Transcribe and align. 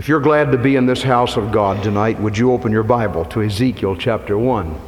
If 0.00 0.08
you're 0.08 0.18
glad 0.18 0.50
to 0.52 0.56
be 0.56 0.76
in 0.76 0.86
this 0.86 1.02
house 1.02 1.36
of 1.36 1.52
God 1.52 1.82
tonight, 1.82 2.18
would 2.18 2.38
you 2.38 2.52
open 2.52 2.72
your 2.72 2.82
Bible 2.82 3.26
to 3.26 3.42
Ezekiel 3.42 3.94
chapter 3.96 4.38
1? 4.38 4.80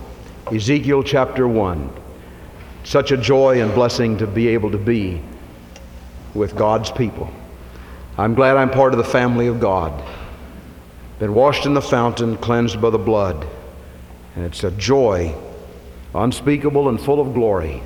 Ezekiel 0.50 1.02
chapter 1.02 1.46
1. 1.46 1.92
Such 2.84 3.12
a 3.12 3.18
joy 3.18 3.60
and 3.60 3.74
blessing 3.74 4.16
to 4.16 4.26
be 4.26 4.48
able 4.48 4.70
to 4.70 4.78
be 4.78 5.20
with 6.32 6.56
God's 6.56 6.90
people. 6.90 7.30
I'm 8.16 8.32
glad 8.32 8.56
I'm 8.56 8.70
part 8.70 8.94
of 8.94 8.96
the 8.96 9.04
family 9.04 9.48
of 9.48 9.60
God. 9.60 10.02
Been 11.18 11.34
washed 11.34 11.66
in 11.66 11.74
the 11.74 11.82
fountain, 11.82 12.38
cleansed 12.38 12.80
by 12.80 12.88
the 12.88 12.96
blood. 12.96 13.46
And 14.34 14.46
it's 14.46 14.64
a 14.64 14.70
joy 14.70 15.34
unspeakable 16.14 16.88
and 16.88 16.98
full 16.98 17.20
of 17.20 17.34
glory 17.34 17.82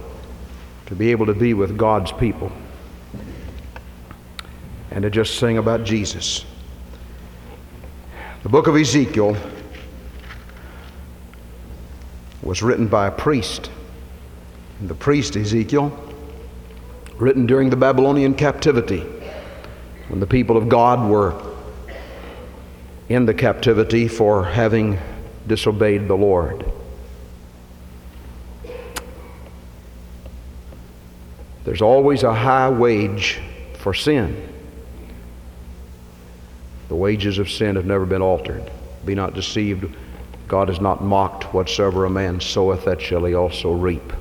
to 0.86 0.94
be 0.94 1.10
able 1.10 1.26
to 1.26 1.34
be 1.34 1.54
with 1.54 1.76
God's 1.76 2.12
people 2.12 2.52
and 4.92 5.02
to 5.02 5.10
just 5.10 5.40
sing 5.40 5.58
about 5.58 5.82
Jesus. 5.82 6.44
The 8.46 8.52
book 8.52 8.68
of 8.68 8.76
Ezekiel 8.76 9.36
was 12.44 12.62
written 12.62 12.86
by 12.86 13.08
a 13.08 13.10
priest. 13.10 13.72
The 14.80 14.94
priest 14.94 15.34
Ezekiel, 15.34 15.90
written 17.16 17.46
during 17.46 17.70
the 17.70 17.76
Babylonian 17.76 18.36
captivity, 18.36 19.00
when 20.06 20.20
the 20.20 20.28
people 20.28 20.56
of 20.56 20.68
God 20.68 21.10
were 21.10 21.34
in 23.08 23.26
the 23.26 23.34
captivity 23.34 24.06
for 24.06 24.44
having 24.44 24.96
disobeyed 25.48 26.06
the 26.06 26.14
Lord. 26.14 26.64
There's 31.64 31.82
always 31.82 32.22
a 32.22 32.32
high 32.32 32.70
wage 32.70 33.40
for 33.78 33.92
sin. 33.92 34.55
The 36.88 36.94
wages 36.94 37.38
of 37.38 37.50
sin 37.50 37.76
have 37.76 37.86
never 37.86 38.06
been 38.06 38.22
altered. 38.22 38.70
Be 39.04 39.14
not 39.14 39.34
deceived. 39.34 39.94
God 40.48 40.70
is 40.70 40.80
not 40.80 41.02
mocked. 41.02 41.52
Whatsoever 41.52 42.04
a 42.04 42.10
man 42.10 42.40
soweth, 42.40 42.84
that 42.84 43.00
shall 43.00 43.24
he 43.24 43.34
also 43.34 43.72
reap. 43.72 44.12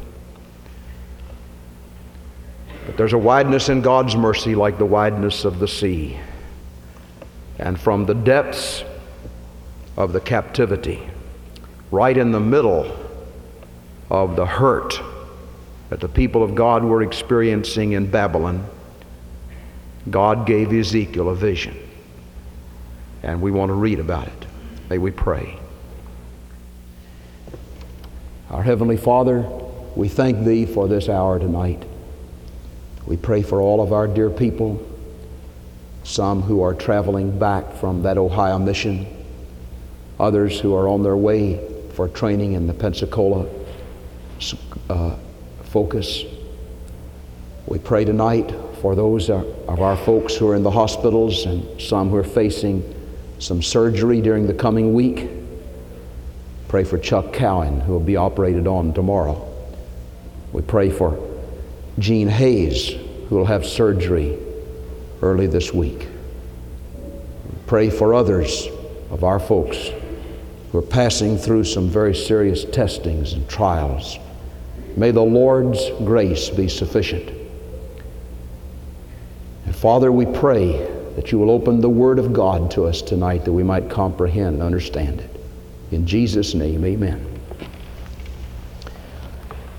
But 2.85 2.97
there's 2.97 3.13
a 3.13 3.17
wideness 3.17 3.69
in 3.69 3.81
God's 3.81 4.16
mercy 4.16 4.55
like 4.55 4.77
the 4.77 4.85
wideness 4.85 5.45
of 5.45 5.59
the 5.59 5.67
sea. 5.67 6.19
And 7.57 7.80
from 7.80 8.05
the 8.05 8.13
depths 8.13 8.83
of 9.97 10.13
the 10.13 10.19
captivity, 10.19 11.07
right 11.91 12.17
in 12.17 12.31
the 12.31 12.39
middle 12.39 12.95
of 14.09 14.35
the 14.35 14.45
hurt 14.45 15.00
that 15.89 16.00
the 16.00 16.07
people 16.07 16.44
of 16.44 16.55
God 16.55 16.83
were 16.83 17.02
experiencing 17.02 17.94
in 17.94 18.09
Babylon, 18.09 18.67
God 20.09 20.45
gave 20.45 20.73
Ezekiel 20.73 21.29
a 21.29 21.35
vision 21.35 21.84
and 23.26 23.42
we 23.42 23.50
want 23.50 23.70
to 23.70 23.73
read 23.73 24.00
about 24.00 24.28
it. 24.28 24.45
May 24.88 25.00
we 25.00 25.09
pray. 25.09 25.59
Our 28.52 28.62
Heavenly 28.62 28.98
Father, 28.98 29.42
we 29.95 30.08
thank 30.08 30.45
Thee 30.45 30.68
for 30.68 30.88
this 30.88 31.09
hour 31.09 31.40
tonight. 31.40 31.84
We 33.08 33.18
pray 33.18 33.42
for 33.42 33.62
all 33.62 33.81
of 33.81 33.92
our 33.92 34.08
dear 34.08 34.30
people, 34.30 34.80
some 36.03 36.44
who 36.44 36.62
are 36.62 36.76
traveling 36.76 37.38
back 37.40 37.73
from 37.73 38.03
that 38.03 38.20
Ohio 38.20 38.59
mission, 38.59 39.08
others 40.20 40.59
who 40.59 40.76
are 40.76 40.88
on 40.88 41.02
their 41.02 41.18
way 41.18 41.59
for 41.94 42.08
training 42.08 42.53
in 42.53 42.68
the 42.68 42.73
Pensacola 42.73 43.48
uh, 44.88 45.16
focus. 45.64 46.23
We 47.66 47.80
pray 47.80 48.06
tonight 48.06 48.53
for 48.81 48.94
those 48.94 49.31
of 49.31 49.68
our 49.68 49.98
folks 49.98 50.36
who 50.36 50.48
are 50.50 50.56
in 50.56 50.62
the 50.62 50.70
hospitals 50.70 51.48
and 51.48 51.81
some 51.81 52.09
who 52.12 52.18
are 52.18 52.23
facing 52.23 52.94
some 53.39 53.61
surgery 53.61 54.22
during 54.22 54.47
the 54.47 54.53
coming 54.53 54.94
week. 54.94 55.30
Pray 56.67 56.83
for 56.83 56.97
Chuck 56.97 57.33
Cowan, 57.33 57.81
who 57.81 57.94
will 57.94 58.00
be 58.00 58.16
operated 58.16 58.67
on 58.67 58.94
tomorrow. 58.94 59.52
We 60.52 60.61
pray 60.61 60.90
for 60.90 61.18
Gene 62.00 62.28
Hayes, 62.28 62.91
who 63.29 63.35
will 63.35 63.46
have 63.46 63.66
surgery 63.66 64.38
early 65.22 65.47
this 65.47 65.73
week. 65.73 66.07
Pray 67.68 67.90
for 67.90 68.13
others 68.13 68.68
of 69.09 69.23
our 69.23 69.40
folks 69.40 69.90
who 70.72 70.79
are 70.79 70.81
passing 70.81 71.38
through 71.38 71.63
some 71.63 71.90
very 71.90 72.13
serious 72.13 72.66
testings 72.66 73.34
and 73.34 73.47
trials. 73.50 74.17
May 74.97 75.12
the 75.12 75.22
Lord's 75.22 75.90
grace 76.03 76.50
be 76.50 76.67
sufficient. 76.67 77.29
And 79.66 79.75
Father, 79.75 80.12
we 80.12 80.25
pray 80.25 80.94
that 81.16 81.31
you 81.31 81.40
will 81.40 81.50
open 81.50 81.80
the 81.80 81.90
Word 81.90 82.20
of 82.20 82.34
God 82.34 82.70
to 82.72 82.86
us 82.86 83.02
tonight 83.02 83.46
that 83.46 83.53
we 83.53 83.64
might 83.64 83.90
comprehend 83.90 84.56
and 84.56 84.64
understand 84.64 85.22
it. 85.22 85.30
In 85.92 86.06
Jesus' 86.06 86.53
name, 86.53 86.84
amen. 86.84 87.26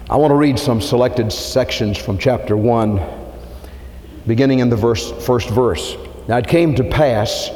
I 0.09 0.17
want 0.17 0.31
to 0.31 0.37
read 0.37 0.59
some 0.59 0.81
selected 0.81 1.31
sections 1.33 1.99
from 1.99 2.17
chapter 2.17 2.57
1, 2.57 3.03
beginning 4.27 4.61
in 4.61 4.71
the 4.71 4.77
verse, 4.77 5.13
first 5.25 5.51
verse. 5.51 5.97
Now 6.27 6.39
it 6.39 6.49
came 6.49 6.75
to 6.77 6.85
pass 6.85 7.51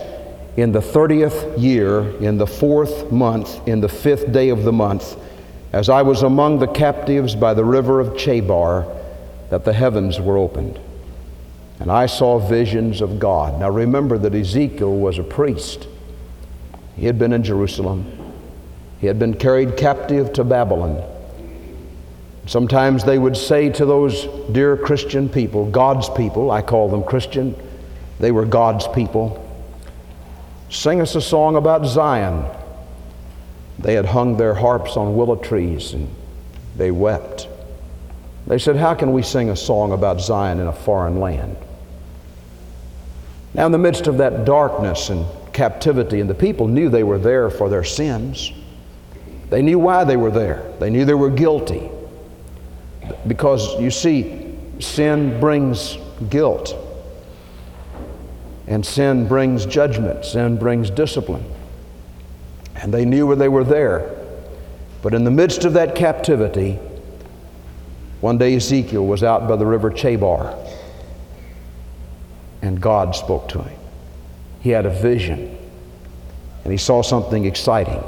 in 0.57 0.73
the 0.73 0.81
30th 0.81 1.59
year, 1.59 2.01
in 2.19 2.37
the 2.37 2.47
fourth 2.47 3.11
month, 3.11 3.67
in 3.67 3.81
the 3.81 3.89
fifth 3.89 4.31
day 4.31 4.51
of 4.51 4.65
the 4.65 4.73
month, 4.73 5.17
as 5.73 5.89
I 5.89 6.03
was 6.03 6.23
among 6.23 6.59
the 6.59 6.67
captives 6.67 7.35
by 7.35 7.55
the 7.55 7.65
river 7.65 8.01
of 8.01 8.09
Chebar, 8.09 8.97
that 9.49 9.65
the 9.65 9.73
heavens 9.73 10.21
were 10.21 10.37
opened 10.37 10.79
and 11.81 11.91
I 11.91 12.07
saw 12.07 12.39
visions 12.39 13.01
of 13.01 13.19
God. 13.19 13.59
Now 13.59 13.71
remember 13.71 14.19
that 14.19 14.35
Ezekiel 14.35 14.95
was 14.95 15.19
a 15.19 15.23
priest. 15.23 15.89
He 16.95 17.07
had 17.07 17.19
been 17.19 17.33
in 17.33 17.43
Jerusalem, 17.43 18.35
he 19.01 19.07
had 19.07 19.19
been 19.19 19.35
carried 19.35 19.79
captive 19.79 20.33
to 20.35 20.45
Babylon. 20.45 21.03
Sometimes 22.47 23.05
they 23.05 23.19
would 23.19 23.37
say 23.37 23.71
to 23.71 23.87
those 23.87 24.27
dear 24.53 24.77
Christian 24.77 25.29
people, 25.29 25.71
God's 25.71 26.11
people, 26.11 26.51
I 26.51 26.63
call 26.63 26.89
them 26.89 27.03
Christian, 27.03 27.55
they 28.19 28.31
were 28.31 28.45
God's 28.45 28.87
people, 28.89 29.47
sing 30.69 31.01
us 31.01 31.15
a 31.15 31.21
song 31.21 31.57
about 31.57 31.87
Zion. 31.87 32.45
They 33.79 33.95
had 33.95 34.05
hung 34.05 34.37
their 34.37 34.53
harps 34.53 34.97
on 34.99 35.17
willow 35.17 35.37
trees 35.37 35.95
and 35.95 36.15
they 36.77 36.91
wept. 36.91 37.49
They 38.47 38.59
said, 38.59 38.77
How 38.77 38.95
can 38.95 39.13
we 39.13 39.23
sing 39.23 39.49
a 39.49 39.57
song 39.57 39.93
about 39.93 40.21
Zion 40.21 40.61
in 40.61 40.67
a 40.67 40.73
foreign 40.73 41.21
land? 41.21 41.57
Now, 43.55 43.67
in 43.67 43.73
the 43.73 43.79
midst 43.79 44.07
of 44.07 44.19
that 44.19 44.45
darkness 44.45 45.11
and 45.11 45.27
captivity, 45.53 46.21
and 46.21 46.31
the 46.31 46.35
people 46.35 46.69
knew 46.69 46.89
they 46.89 47.03
were 47.03 47.19
there 47.19 47.51
for 47.51 47.69
their 47.69 47.83
sins, 47.83 48.53
they 49.49 49.63
knew 49.63 49.79
why 49.79 50.05
they 50.05 50.17
were 50.17 50.31
there. 50.31 50.73
They 50.79 50.91
knew 50.91 51.05
they 51.05 51.15
were 51.15 51.31
guilty. 51.31 51.91
Because 53.27 53.79
you 53.81 53.91
see, 53.91 54.57
sin 54.79 55.41
brings 55.41 55.99
guilt, 56.29 56.77
and 58.69 58.87
sin 58.87 59.27
brings 59.27 59.67
judgment, 59.67 60.25
sin 60.25 60.57
brings 60.57 60.91
discipline. 60.91 61.45
And 62.77 62.95
they 62.95 63.05
knew 63.05 63.27
where 63.27 63.37
they 63.37 63.49
were 63.49 63.65
there. 63.65 64.17
But 65.03 65.13
in 65.13 65.25
the 65.25 65.31
midst 65.31 65.65
of 65.65 65.73
that 65.73 65.97
captivity, 65.97 66.79
one 68.21 68.39
day 68.39 68.55
Ezekiel 68.55 69.05
was 69.05 69.25
out 69.25 69.49
by 69.49 69.57
the 69.57 69.67
river 69.67 69.91
Chebar 69.91 70.55
and 72.63 72.81
God 72.81 73.15
spoke 73.15 73.49
to 73.51 73.63
him. 73.63 73.79
He 74.61 74.71
had 74.71 74.87
a 74.87 74.91
vision, 74.91 75.57
and 76.65 76.73
he 76.73 76.79
saw 76.79 77.03
something 77.03 77.45
exciting. 77.45 78.03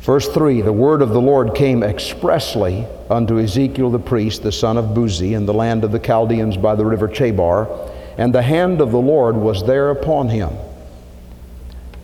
Verse 0.00 0.28
3 0.28 0.60
The 0.60 0.72
word 0.72 1.02
of 1.02 1.10
the 1.10 1.20
Lord 1.20 1.54
came 1.54 1.82
expressly 1.82 2.86
unto 3.08 3.40
Ezekiel 3.40 3.90
the 3.90 3.98
priest, 3.98 4.42
the 4.42 4.52
son 4.52 4.76
of 4.76 4.94
Buzi, 4.94 5.32
in 5.32 5.46
the 5.46 5.54
land 5.54 5.82
of 5.82 5.92
the 5.92 5.98
Chaldeans 5.98 6.56
by 6.56 6.74
the 6.74 6.84
river 6.84 7.08
Chebar, 7.08 7.90
and 8.18 8.34
the 8.34 8.42
hand 8.42 8.80
of 8.80 8.92
the 8.92 8.98
Lord 8.98 9.34
was 9.34 9.66
there 9.66 9.90
upon 9.90 10.28
him. 10.28 10.50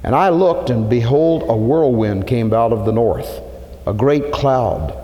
And 0.02 0.14
I 0.14 0.30
looked, 0.30 0.70
and 0.70 0.88
behold, 0.88 1.44
a 1.46 1.56
whirlwind 1.56 2.26
came 2.26 2.52
out 2.54 2.72
of 2.72 2.86
the 2.86 2.92
north, 2.92 3.40
a 3.86 3.92
great 3.92 4.32
cloud, 4.32 4.96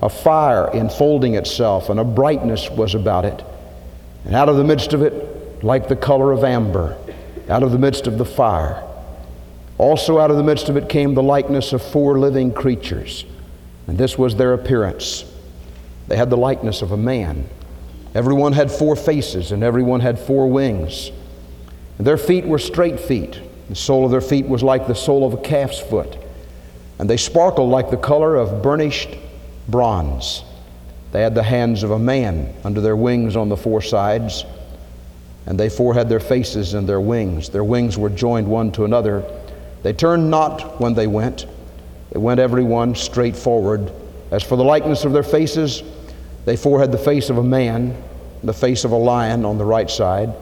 a 0.00 0.08
fire 0.08 0.70
enfolding 0.72 1.34
itself, 1.34 1.90
and 1.90 1.98
a 1.98 2.04
brightness 2.04 2.70
was 2.70 2.94
about 2.94 3.24
it. 3.24 3.44
And 4.24 4.34
out 4.34 4.48
of 4.48 4.56
the 4.56 4.64
midst 4.64 4.92
of 4.92 5.02
it, 5.02 5.62
like 5.62 5.88
the 5.88 5.96
color 5.96 6.32
of 6.32 6.44
amber, 6.44 6.96
out 7.48 7.62
of 7.62 7.72
the 7.72 7.78
midst 7.78 8.06
of 8.06 8.18
the 8.18 8.24
fire, 8.24 8.82
also 9.76 10.18
out 10.18 10.30
of 10.30 10.36
the 10.36 10.42
midst 10.42 10.68
of 10.68 10.76
it 10.76 10.88
came 10.88 11.14
the 11.14 11.22
likeness 11.22 11.72
of 11.72 11.82
four 11.82 12.18
living 12.18 12.52
creatures. 12.52 13.24
And 13.86 13.98
this 13.98 14.16
was 14.16 14.36
their 14.36 14.54
appearance. 14.54 15.24
They 16.08 16.16
had 16.16 16.30
the 16.30 16.36
likeness 16.36 16.80
of 16.80 16.92
a 16.92 16.96
man. 16.96 17.48
Everyone 18.14 18.52
had 18.52 18.70
four 18.70 18.94
faces, 18.94 19.52
and 19.52 19.62
everyone 19.62 20.00
had 20.00 20.18
four 20.18 20.48
wings. 20.48 21.10
And 21.98 22.06
their 22.06 22.16
feet 22.16 22.46
were 22.46 22.58
straight 22.58 23.00
feet. 23.00 23.40
The 23.68 23.74
sole 23.74 24.04
of 24.04 24.10
their 24.10 24.20
feet 24.20 24.46
was 24.46 24.62
like 24.62 24.86
the 24.86 24.94
sole 24.94 25.26
of 25.26 25.34
a 25.34 25.42
calf's 25.42 25.80
foot. 25.80 26.16
And 26.98 27.10
they 27.10 27.16
sparkled 27.16 27.70
like 27.70 27.90
the 27.90 27.96
color 27.96 28.36
of 28.36 28.62
burnished 28.62 29.10
bronze. 29.68 30.44
They 31.14 31.22
had 31.22 31.36
the 31.36 31.44
hands 31.44 31.84
of 31.84 31.92
a 31.92 31.98
man 31.98 32.52
under 32.64 32.80
their 32.80 32.96
wings 32.96 33.36
on 33.36 33.48
the 33.48 33.56
four 33.56 33.80
sides. 33.80 34.44
and 35.46 35.60
they 35.60 35.68
four 35.68 35.94
had 35.94 36.08
their 36.08 36.18
faces 36.18 36.74
and 36.74 36.88
their 36.88 37.00
wings. 37.00 37.50
Their 37.50 37.62
wings 37.62 37.96
were 37.96 38.10
joined 38.10 38.48
one 38.48 38.72
to 38.72 38.84
another. 38.84 39.22
They 39.84 39.92
turned 39.92 40.28
not 40.28 40.80
when 40.80 40.94
they 40.94 41.06
went. 41.06 41.46
They 42.10 42.18
went 42.18 42.40
every 42.40 42.64
one 42.64 42.96
straight 42.96 43.36
forward. 43.36 43.92
As 44.32 44.42
for 44.42 44.56
the 44.56 44.64
likeness 44.64 45.04
of 45.04 45.12
their 45.12 45.22
faces, 45.22 45.84
they 46.46 46.56
four 46.56 46.80
had 46.80 46.90
the 46.90 46.98
face 46.98 47.30
of 47.30 47.38
a 47.38 47.44
man, 47.44 47.96
the 48.42 48.52
face 48.52 48.84
of 48.84 48.90
a 48.90 48.96
lion 48.96 49.44
on 49.44 49.56
the 49.56 49.64
right 49.64 49.90
side. 49.90 50.32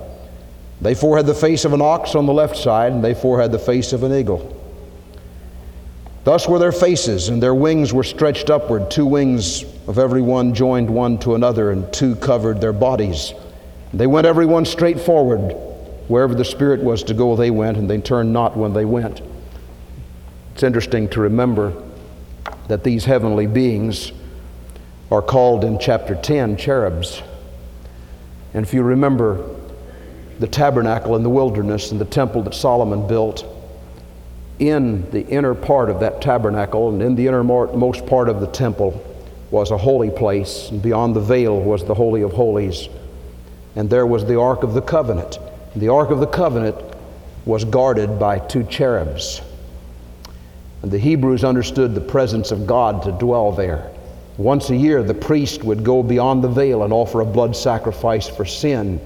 They 0.80 0.94
four 0.94 1.18
had 1.18 1.26
the 1.26 1.34
face 1.34 1.66
of 1.66 1.75
an 1.75 1.82
ox 1.82 2.14
on 2.14 2.25
the 2.25 2.32
left 2.32 2.56
side, 2.56 2.92
and 2.92 3.04
they 3.04 3.12
four 3.12 3.42
had 3.42 3.52
the 3.52 3.58
face 3.58 3.92
of 3.92 4.04
an 4.04 4.12
eagle. 4.14 4.56
Thus 6.24 6.48
were 6.48 6.58
their 6.58 6.72
faces, 6.72 7.28
and 7.28 7.42
their 7.42 7.54
wings 7.54 7.92
were 7.92 8.04
stretched 8.04 8.48
upward. 8.48 8.90
Two 8.90 9.06
wings 9.06 9.64
of 9.88 9.98
every 9.98 10.22
one 10.22 10.54
joined 10.54 10.88
one 10.88 11.19
to 11.19 11.34
another, 11.34 11.72
and 11.72 11.92
two 11.92 12.14
covered 12.16 12.60
their 12.60 12.72
bodies. 12.72 13.34
They 13.92 14.06
went 14.06 14.26
every 14.26 14.46
one 14.46 14.64
straight 14.64 15.00
forward. 15.00 15.56
Wherever 16.06 16.34
the 16.34 16.44
Spirit 16.44 16.82
was 16.82 17.02
to 17.04 17.14
go, 17.14 17.34
they 17.34 17.50
went, 17.50 17.76
and 17.76 17.90
they 17.90 17.98
turned 17.98 18.32
not 18.32 18.56
when 18.56 18.72
they 18.72 18.84
went. 18.84 19.20
It's 20.54 20.62
interesting 20.62 21.08
to 21.10 21.20
remember 21.20 21.72
that 22.68 22.84
these 22.84 23.04
heavenly 23.04 23.46
beings 23.46 24.12
are 25.10 25.22
called 25.22 25.64
in 25.64 25.78
chapter 25.78 26.14
10 26.14 26.56
cherubs. 26.56 27.20
And 28.54 28.64
if 28.64 28.72
you 28.72 28.82
remember 28.82 29.56
the 30.38 30.46
tabernacle 30.46 31.16
in 31.16 31.22
the 31.22 31.30
wilderness 31.30 31.90
and 31.90 32.00
the 32.00 32.04
temple 32.04 32.42
that 32.42 32.54
Solomon 32.54 33.06
built, 33.06 33.44
in 34.58 35.10
the 35.10 35.26
inner 35.26 35.54
part 35.54 35.90
of 35.90 36.00
that 36.00 36.20
tabernacle 36.20 36.88
and 36.90 37.02
in 37.02 37.14
the 37.14 37.26
innermost 37.26 38.06
part 38.06 38.28
of 38.28 38.40
the 38.40 38.46
temple 38.46 39.02
was 39.50 39.70
a 39.70 39.76
holy 39.76 40.10
place, 40.10 40.70
and 40.70 40.81
beyond 40.81 41.14
the 41.14 41.20
veil 41.20 41.60
was 41.60 41.84
the 41.84 41.94
Holy 41.94 42.22
of 42.22 42.32
Holies. 42.32 42.88
And 43.76 43.90
there 43.90 44.06
was 44.06 44.25
the 44.25 44.38
Ark 44.38 44.62
of 44.62 44.72
the 44.72 44.81
Covenant. 44.81 45.38
The 45.76 45.88
Ark 45.88 46.10
of 46.10 46.20
the 46.20 46.26
Covenant 46.26 46.76
was 47.44 47.64
guarded 47.64 48.19
by 48.19 48.38
two 48.38 48.64
cherubs. 48.64 49.43
And 50.82 50.90
the 50.90 50.99
Hebrews 50.99 51.44
understood 51.44 51.94
the 51.94 52.00
presence 52.00 52.50
of 52.50 52.66
God 52.66 53.02
to 53.02 53.12
dwell 53.12 53.52
there. 53.52 53.90
Once 54.38 54.70
a 54.70 54.76
year, 54.76 55.02
the 55.02 55.14
priest 55.14 55.62
would 55.62 55.84
go 55.84 56.02
beyond 56.02 56.43
the 56.43 56.49
veil 56.49 56.82
and 56.82 56.93
offer 56.93 57.20
a 57.20 57.26
blood 57.26 57.54
sacrifice 57.54 58.28
for 58.28 58.44
sin 58.44 59.00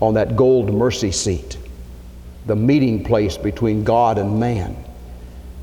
on 0.00 0.14
that 0.14 0.36
gold 0.36 0.72
mercy 0.72 1.10
seat, 1.10 1.58
the 2.46 2.56
meeting 2.56 3.04
place 3.04 3.36
between 3.36 3.84
God 3.84 4.18
and 4.18 4.38
man. 4.38 4.76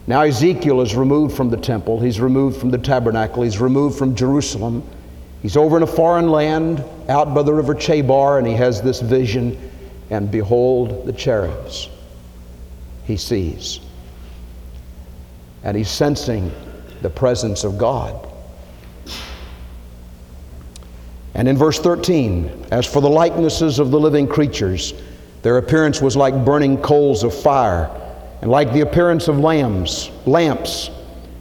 Now, 0.08 0.22
Ezekiel 0.22 0.82
is 0.82 0.96
removed 0.96 1.36
from 1.36 1.50
the 1.50 1.58
temple, 1.58 2.00
he's 2.00 2.20
removed 2.20 2.60
from 2.60 2.72
the 2.72 2.78
tabernacle, 2.78 3.44
he's 3.44 3.60
removed 3.60 3.98
from 3.98 4.16
Jerusalem. 4.16 4.84
He's 5.42 5.56
over 5.56 5.78
in 5.78 5.84
a 5.84 5.88
foreign 5.88 6.30
land 6.30 6.84
out 7.08 7.34
by 7.34 7.44
the 7.44 7.54
river 7.54 7.74
Chebar, 7.74 8.40
and 8.40 8.48
he 8.48 8.54
has 8.56 8.82
this 8.82 9.00
vision, 9.00 9.58
and 10.10 10.30
behold, 10.30 11.06
the 11.06 11.14
cherubs. 11.14 11.90
He 13.06 13.16
sees. 13.16 13.80
And 15.64 15.78
he's 15.78 15.90
sensing 15.90 16.52
the 17.02 17.10
presence 17.10 17.64
of 17.64 17.78
God. 17.78 18.28
And 21.36 21.48
in 21.48 21.58
verse 21.58 21.80
13, 21.80 22.66
as 22.72 22.86
for 22.86 23.02
the 23.02 23.10
likenesses 23.10 23.80
of 23.80 23.92
the 23.92 24.00
living 24.00 24.28
creatures, 24.28 24.94
their 25.42 25.58
appearance 25.58 26.02
was 26.02 26.18
like 26.18 26.46
burning 26.46 26.78
coals 26.78 27.24
of 27.24 27.34
fire, 27.34 27.90
and 28.42 28.52
like 28.52 28.74
the 28.74 28.82
appearance 28.82 29.28
of 29.28 29.40
lambs, 29.40 30.12
lamps. 30.26 30.90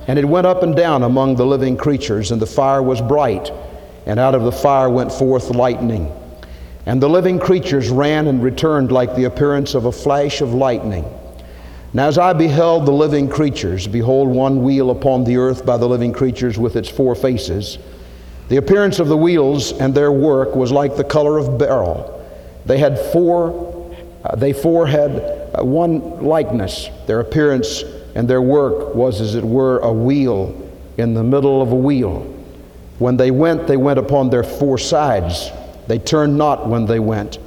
And 0.06 0.18
it 0.18 0.24
went 0.24 0.46
up 0.46 0.62
and 0.62 0.74
down 0.74 1.02
among 1.02 1.36
the 1.36 1.46
living 1.46 1.76
creatures, 1.76 2.30
and 2.30 2.40
the 2.40 2.46
fire 2.46 2.82
was 2.82 3.00
bright, 3.00 3.50
and 4.06 4.18
out 4.18 4.34
of 4.34 4.42
the 4.42 4.52
fire 4.52 4.88
went 4.88 5.12
forth 5.12 5.50
lightning. 5.50 6.12
And 6.86 7.02
the 7.02 7.08
living 7.08 7.38
creatures 7.38 7.90
ran 7.90 8.28
and 8.28 8.42
returned 8.42 8.90
like 8.90 9.14
the 9.14 9.24
appearance 9.24 9.74
of 9.74 9.84
a 9.84 9.92
flash 9.92 10.40
of 10.40 10.54
lightning. 10.54 11.04
Now, 11.92 12.06
as 12.06 12.18
I 12.18 12.32
beheld 12.32 12.86
the 12.86 12.92
living 12.92 13.28
creatures, 13.28 13.86
behold, 13.86 14.28
one 14.28 14.62
wheel 14.62 14.90
upon 14.90 15.24
the 15.24 15.36
earth 15.38 15.66
by 15.66 15.76
the 15.76 15.88
living 15.88 16.12
creatures 16.12 16.58
with 16.58 16.76
its 16.76 16.88
four 16.88 17.14
faces. 17.14 17.78
The 18.48 18.56
appearance 18.56 18.98
of 18.98 19.08
the 19.08 19.16
wheels 19.16 19.72
and 19.72 19.94
their 19.94 20.12
work 20.12 20.54
was 20.54 20.72
like 20.72 20.96
the 20.96 21.04
color 21.04 21.36
of 21.36 21.58
beryl. 21.58 22.14
They 22.64 22.78
had 22.78 22.98
four, 22.98 23.67
uh, 24.24 24.36
they 24.36 24.52
four 24.52 24.86
had 24.86 25.10
uh, 25.58 25.64
one 25.64 26.24
likeness. 26.24 26.88
Their 27.06 27.20
appearance 27.20 27.82
and 28.14 28.28
their 28.28 28.42
work 28.42 28.94
was 28.94 29.20
as 29.20 29.34
it 29.34 29.44
were 29.44 29.78
a 29.78 29.92
wheel 29.92 30.70
in 30.96 31.14
the 31.14 31.22
middle 31.22 31.62
of 31.62 31.72
a 31.72 31.76
wheel. 31.76 32.20
When 32.98 33.16
they 33.16 33.30
went, 33.30 33.66
they 33.66 33.76
went 33.76 33.98
upon 33.98 34.30
their 34.30 34.42
four 34.42 34.78
sides. 34.78 35.50
They 35.86 35.98
turned 35.98 36.36
not 36.36 36.68
when 36.68 36.86
they 36.86 36.98
went. 36.98 37.38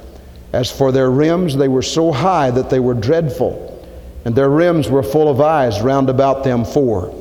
As 0.52 0.70
for 0.70 0.92
their 0.92 1.10
rims, 1.10 1.56
they 1.56 1.68
were 1.68 1.82
so 1.82 2.12
high 2.12 2.50
that 2.50 2.70
they 2.70 2.80
were 2.80 2.94
dreadful, 2.94 3.68
and 4.24 4.34
their 4.34 4.50
rims 4.50 4.88
were 4.88 5.02
full 5.02 5.28
of 5.28 5.40
eyes 5.40 5.80
round 5.82 6.08
about 6.08 6.44
them 6.44 6.64
four. 6.64 7.14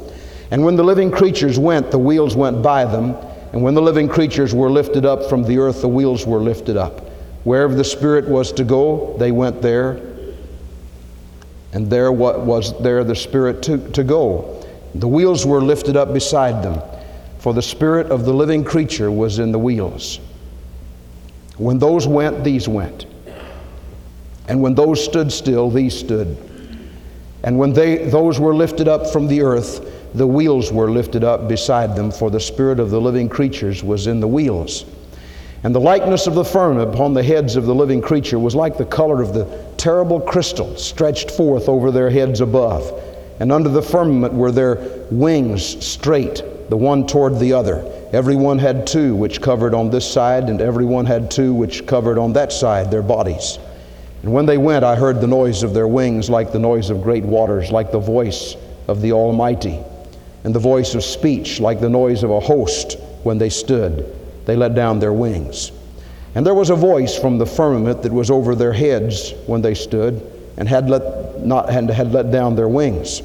And 0.49 0.63
when 0.65 0.75
the 0.75 0.83
living 0.83 1.11
creatures 1.11 1.59
went, 1.59 1.91
the 1.91 1.99
wheels 1.99 2.35
went 2.35 2.61
by 2.61 2.85
them 2.85 3.15
and 3.53 3.61
when 3.61 3.73
the 3.73 3.81
living 3.81 4.07
creatures 4.07 4.53
were 4.53 4.69
lifted 4.69 5.05
up 5.05 5.27
from 5.27 5.43
the 5.43 5.57
earth, 5.57 5.81
the 5.81 5.87
wheels 5.87 6.25
were 6.25 6.39
lifted 6.39 6.77
up. 6.77 7.01
Wherever 7.43 7.73
the 7.73 7.83
Spirit 7.83 8.27
was 8.27 8.51
to 8.53 8.63
go, 8.63 9.15
they 9.17 9.31
went 9.31 9.61
there. 9.61 9.99
And 11.73 11.89
there 11.89 12.11
what 12.11 12.41
was 12.41 12.77
there 12.81 13.03
the 13.03 13.15
Spirit 13.15 13.63
to, 13.63 13.77
to 13.91 14.03
go. 14.03 14.65
The 14.95 15.07
wheels 15.07 15.45
were 15.45 15.61
lifted 15.61 15.95
up 15.95 16.13
beside 16.13 16.63
them, 16.63 16.81
for 17.39 17.53
the 17.53 17.61
Spirit 17.61 18.11
of 18.11 18.25
the 18.25 18.33
living 18.33 18.63
creature 18.63 19.09
was 19.09 19.39
in 19.39 19.51
the 19.51 19.59
wheels. 19.59 20.19
When 21.57 21.79
those 21.79 22.07
went, 22.07 22.43
these 22.43 22.67
went. 22.67 23.05
And 24.47 24.61
when 24.61 24.75
those 24.75 25.03
stood 25.03 25.31
still, 25.31 25.69
these 25.69 25.97
stood. 25.97 26.37
And 27.43 27.57
when 27.57 27.73
they, 27.73 28.09
those 28.09 28.39
were 28.39 28.53
lifted 28.53 28.87
up 28.87 29.07
from 29.07 29.27
the 29.27 29.41
earth, 29.41 30.13
the 30.13 30.27
wheels 30.27 30.71
were 30.71 30.91
lifted 30.91 31.23
up 31.23 31.47
beside 31.47 31.95
them, 31.95 32.11
for 32.11 32.29
the 32.29 32.39
spirit 32.39 32.79
of 32.79 32.89
the 32.89 32.99
living 32.99 33.29
creatures 33.29 33.83
was 33.83 34.07
in 34.07 34.19
the 34.19 34.27
wheels. 34.27 34.85
And 35.63 35.75
the 35.75 35.79
likeness 35.79 36.25
of 36.25 36.33
the 36.33 36.43
firmament 36.43 36.93
upon 36.93 37.13
the 37.13 37.21
heads 37.21 37.55
of 37.55 37.65
the 37.65 37.75
living 37.75 38.01
creature 38.01 38.39
was 38.39 38.55
like 38.55 38.77
the 38.77 38.85
color 38.85 39.21
of 39.21 39.33
the 39.33 39.45
terrible 39.77 40.19
crystal 40.19 40.75
stretched 40.75 41.29
forth 41.29 41.69
over 41.69 41.91
their 41.91 42.09
heads 42.09 42.41
above. 42.41 42.91
And 43.39 43.51
under 43.51 43.69
the 43.69 43.81
firmament 43.81 44.33
were 44.33 44.51
their 44.51 44.75
wings 45.11 45.85
straight, 45.85 46.43
the 46.69 46.77
one 46.77 47.05
toward 47.05 47.37
the 47.39 47.53
other. 47.53 47.85
Every 48.11 48.35
one 48.35 48.57
had 48.57 48.87
two 48.87 49.15
which 49.15 49.41
covered 49.41 49.73
on 49.73 49.89
this 49.89 50.11
side, 50.11 50.49
and 50.49 50.61
every 50.61 50.85
one 50.85 51.05
had 51.05 51.29
two 51.29 51.53
which 51.53 51.85
covered 51.85 52.17
on 52.17 52.33
that 52.33 52.51
side 52.51 52.89
their 52.89 53.03
bodies. 53.03 53.59
And 54.23 54.33
when 54.33 54.45
they 54.45 54.57
went, 54.57 54.83
I 54.83 54.95
heard 54.95 55.21
the 55.21 55.27
noise 55.27 55.63
of 55.63 55.73
their 55.73 55.87
wings 55.87 56.29
like 56.29 56.51
the 56.51 56.59
noise 56.59 56.89
of 56.89 57.03
great 57.03 57.23
waters, 57.23 57.71
like 57.71 57.91
the 57.91 57.99
voice 57.99 58.55
of 58.87 59.01
the 59.01 59.11
Almighty 59.11 59.79
and 60.43 60.55
the 60.55 60.59
voice 60.59 60.95
of 60.95 61.03
speech 61.03 61.59
like 61.59 61.79
the 61.79 61.89
noise 61.89 62.23
of 62.23 62.31
a 62.31 62.39
host 62.39 62.97
when 63.23 63.37
they 63.37 63.49
stood. 63.49 64.17
They 64.45 64.55
let 64.55 64.75
down 64.75 64.99
their 64.99 65.13
wings. 65.13 65.71
And 66.33 66.45
there 66.45 66.53
was 66.53 66.69
a 66.69 66.75
voice 66.75 67.17
from 67.17 67.37
the 67.37 67.45
firmament 67.45 68.03
that 68.03 68.11
was 68.11 68.31
over 68.31 68.55
their 68.55 68.73
heads 68.73 69.33
when 69.47 69.61
they 69.61 69.73
stood 69.73 70.21
and 70.57 70.67
had 70.67 70.89
let, 70.89 71.45
not, 71.45 71.69
had, 71.69 71.89
had 71.89 72.11
let 72.13 72.31
down 72.31 72.55
their 72.55 72.69
wings. 72.69 73.21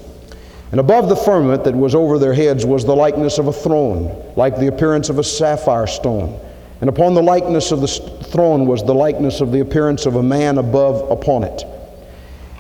And 0.72 0.80
above 0.80 1.08
the 1.08 1.16
firmament 1.16 1.64
that 1.64 1.74
was 1.74 1.94
over 1.94 2.18
their 2.18 2.34
heads 2.34 2.66
was 2.66 2.84
the 2.84 2.96
likeness 2.96 3.38
of 3.38 3.46
a 3.46 3.52
throne, 3.52 4.32
like 4.36 4.58
the 4.58 4.66
appearance 4.66 5.08
of 5.08 5.18
a 5.18 5.24
sapphire 5.24 5.86
stone. 5.86 6.40
And 6.80 6.90
upon 6.90 7.14
the 7.14 7.22
likeness 7.22 7.72
of 7.72 7.80
the 7.80 7.86
throne 7.86 8.66
was 8.66 8.84
the 8.84 8.94
likeness 8.94 9.40
of 9.40 9.52
the 9.52 9.60
appearance 9.60 10.06
of 10.06 10.16
a 10.16 10.22
man 10.22 10.58
above 10.58 11.10
upon 11.10 11.44
it. 11.44 11.64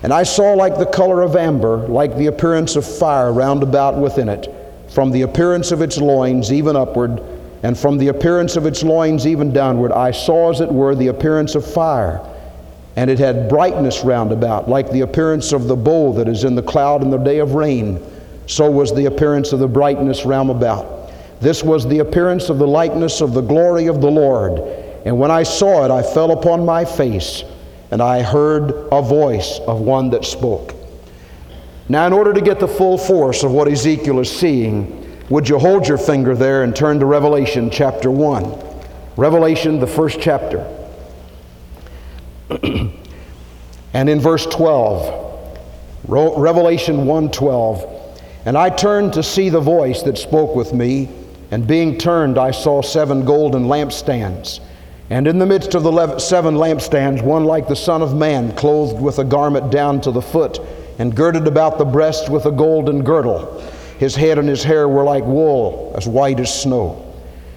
And 0.02 0.12
I 0.12 0.22
saw 0.22 0.52
like 0.54 0.78
the 0.78 0.86
color 0.86 1.22
of 1.22 1.36
amber, 1.36 1.78
like 1.88 2.16
the 2.16 2.26
appearance 2.26 2.76
of 2.76 2.86
fire 2.86 3.32
round 3.32 3.62
about 3.62 3.96
within 3.96 4.28
it, 4.28 4.48
from 4.88 5.10
the 5.10 5.22
appearance 5.22 5.72
of 5.72 5.82
its 5.82 5.98
loins 5.98 6.52
even 6.52 6.76
upward, 6.76 7.20
and 7.66 7.76
from 7.76 7.98
the 7.98 8.06
appearance 8.06 8.54
of 8.54 8.64
its 8.64 8.84
loins 8.84 9.26
even 9.26 9.52
downward. 9.52 9.90
I 9.90 10.12
saw, 10.12 10.52
as 10.52 10.60
it 10.60 10.70
were, 10.70 10.94
the 10.94 11.08
appearance 11.08 11.56
of 11.56 11.68
fire. 11.68 12.20
And 12.94 13.10
it 13.10 13.18
had 13.18 13.48
brightness 13.48 14.04
round 14.04 14.30
about, 14.30 14.68
like 14.68 14.88
the 14.92 15.00
appearance 15.00 15.50
of 15.50 15.66
the 15.66 15.74
bow 15.74 16.12
that 16.12 16.28
is 16.28 16.44
in 16.44 16.54
the 16.54 16.62
cloud 16.62 17.02
in 17.02 17.10
the 17.10 17.18
day 17.18 17.40
of 17.40 17.56
rain. 17.56 18.00
So 18.46 18.70
was 18.70 18.94
the 18.94 19.06
appearance 19.06 19.52
of 19.52 19.58
the 19.58 19.66
brightness 19.66 20.24
round 20.24 20.48
about. 20.48 21.10
This 21.40 21.64
was 21.64 21.88
the 21.88 21.98
appearance 21.98 22.50
of 22.50 22.58
the 22.58 22.68
likeness 22.68 23.20
of 23.20 23.34
the 23.34 23.40
glory 23.40 23.88
of 23.88 24.00
the 24.00 24.12
Lord. 24.12 24.60
And 25.04 25.18
when 25.18 25.32
I 25.32 25.42
saw 25.42 25.84
it, 25.84 25.90
I 25.90 26.04
fell 26.04 26.30
upon 26.38 26.64
my 26.64 26.84
face 26.84 27.42
and 27.90 28.00
I 28.00 28.22
heard 28.22 28.86
a 28.92 29.02
voice 29.02 29.58
of 29.66 29.80
one 29.80 30.10
that 30.10 30.24
spoke. 30.24 30.72
Now, 31.88 32.06
in 32.06 32.12
order 32.12 32.32
to 32.32 32.40
get 32.40 32.60
the 32.60 32.68
full 32.68 32.96
force 32.96 33.42
of 33.42 33.50
what 33.50 33.66
Ezekiel 33.66 34.20
is 34.20 34.30
seeing, 34.30 35.02
would 35.28 35.48
you 35.48 35.58
hold 35.58 35.88
your 35.88 35.98
finger 35.98 36.34
there 36.34 36.62
and 36.62 36.74
turn 36.74 37.00
to 37.00 37.06
Revelation 37.06 37.70
chapter 37.70 38.10
1? 38.10 38.58
Revelation, 39.16 39.80
the 39.80 39.86
first 39.86 40.20
chapter. 40.20 40.64
and 43.92 44.08
in 44.08 44.20
verse 44.20 44.46
12, 44.46 45.26
Revelation 46.06 47.06
1:12, 47.06 47.88
and 48.44 48.56
I 48.56 48.70
turned 48.70 49.12
to 49.14 49.22
see 49.22 49.48
the 49.48 49.60
voice 49.60 50.02
that 50.02 50.16
spoke 50.16 50.54
with 50.54 50.72
me, 50.72 51.08
and 51.50 51.66
being 51.66 51.98
turned, 51.98 52.38
I 52.38 52.52
saw 52.52 52.82
seven 52.82 53.24
golden 53.24 53.64
lampstands 53.64 54.60
And 55.08 55.26
in 55.26 55.38
the 55.38 55.46
midst 55.46 55.74
of 55.74 55.82
the 55.82 56.18
seven 56.18 56.56
lampstands, 56.56 57.22
one 57.22 57.44
like 57.44 57.68
the 57.68 57.76
Son 57.76 58.02
of 58.02 58.14
Man, 58.14 58.52
clothed 58.52 59.00
with 59.00 59.18
a 59.18 59.24
garment 59.24 59.70
down 59.70 60.00
to 60.02 60.10
the 60.10 60.22
foot, 60.22 60.60
and 60.98 61.14
girded 61.14 61.46
about 61.46 61.78
the 61.78 61.84
breast 61.84 62.28
with 62.28 62.46
a 62.46 62.52
golden 62.52 63.02
girdle. 63.02 63.62
His 63.98 64.14
head 64.14 64.38
and 64.38 64.48
his 64.48 64.62
hair 64.62 64.88
were 64.88 65.04
like 65.04 65.24
wool, 65.24 65.94
as 65.96 66.06
white 66.06 66.40
as 66.40 66.62
snow. 66.62 67.02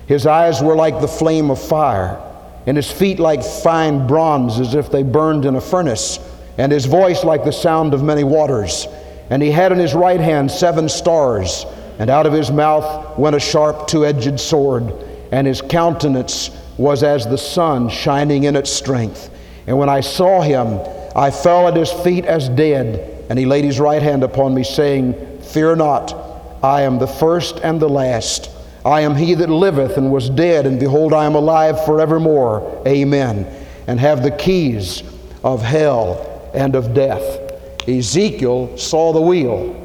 His 0.08 0.26
eyes 0.26 0.62
were 0.62 0.76
like 0.76 1.02
the 1.02 1.08
flame 1.08 1.52
of 1.52 1.62
fire, 1.62 2.20
and 2.66 2.78
his 2.78 2.92
feet 2.92 3.20
like 3.20 3.44
fine 3.44 4.08
bronze, 4.08 4.60
as 4.60 4.74
if 4.74 4.92
they 4.92 5.04
burned 5.04 5.46
in 5.46 5.56
a 5.56 5.62
furnace, 5.62 6.20
and 6.58 6.72
his 6.72 6.86
voice 6.86 7.24
like 7.24 7.44
the 7.44 7.52
sound 7.52 7.94
of 7.94 8.04
many 8.04 8.24
waters. 8.24 8.88
And 9.30 9.44
he 9.44 9.52
had 9.52 9.72
in 9.72 9.80
his 9.80 9.94
right 9.94 10.20
hand 10.20 10.50
seven 10.50 10.90
stars, 10.90 11.66
and 12.00 12.10
out 12.10 12.26
of 12.26 12.34
his 12.34 12.52
mouth 12.52 13.18
went 13.18 13.36
a 13.36 13.40
sharp 13.40 13.88
two 13.88 14.06
edged 14.06 14.40
sword, 14.40 14.94
and 15.32 15.46
his 15.46 15.62
countenance 15.62 16.50
was 16.78 17.04
as 17.04 17.26
the 17.28 17.38
sun 17.38 17.90
shining 17.90 18.46
in 18.46 18.56
its 18.56 18.72
strength. 18.72 19.30
And 19.68 19.78
when 19.78 19.90
I 19.90 20.00
saw 20.00 20.42
him, 20.42 20.80
I 21.16 21.30
fell 21.30 21.68
at 21.68 21.76
his 21.76 21.92
feet 21.92 22.26
as 22.26 22.50
dead. 22.50 23.26
And 23.30 23.38
he 23.38 23.46
laid 23.46 23.66
his 23.66 23.80
right 23.80 24.02
hand 24.02 24.24
upon 24.24 24.56
me, 24.56 24.64
saying, 24.64 25.14
Fear 25.42 25.76
not, 25.76 26.14
I 26.64 26.82
am 26.82 27.00
the 27.00 27.08
first 27.08 27.60
and 27.64 27.80
the 27.80 27.90
last. 27.90 28.50
I 28.86 29.02
am 29.02 29.16
he 29.16 29.34
that 29.36 29.50
liveth 29.50 29.98
and 29.98 30.12
was 30.12 30.30
dead, 30.30 30.66
and 30.66 30.80
behold, 30.80 31.14
I 31.14 31.26
am 31.26 31.36
alive 31.36 31.84
forevermore. 31.86 32.84
Amen. 32.88 33.46
And 33.88 34.00
have 34.00 34.24
the 34.24 34.32
keys 34.32 35.04
of 35.44 35.62
hell 35.62 36.52
and 36.54 36.76
of 36.76 36.94
death. 36.94 37.88
Ezekiel 37.88 38.78
saw 38.78 39.14
the 39.14 39.22
wheel. 39.22 39.76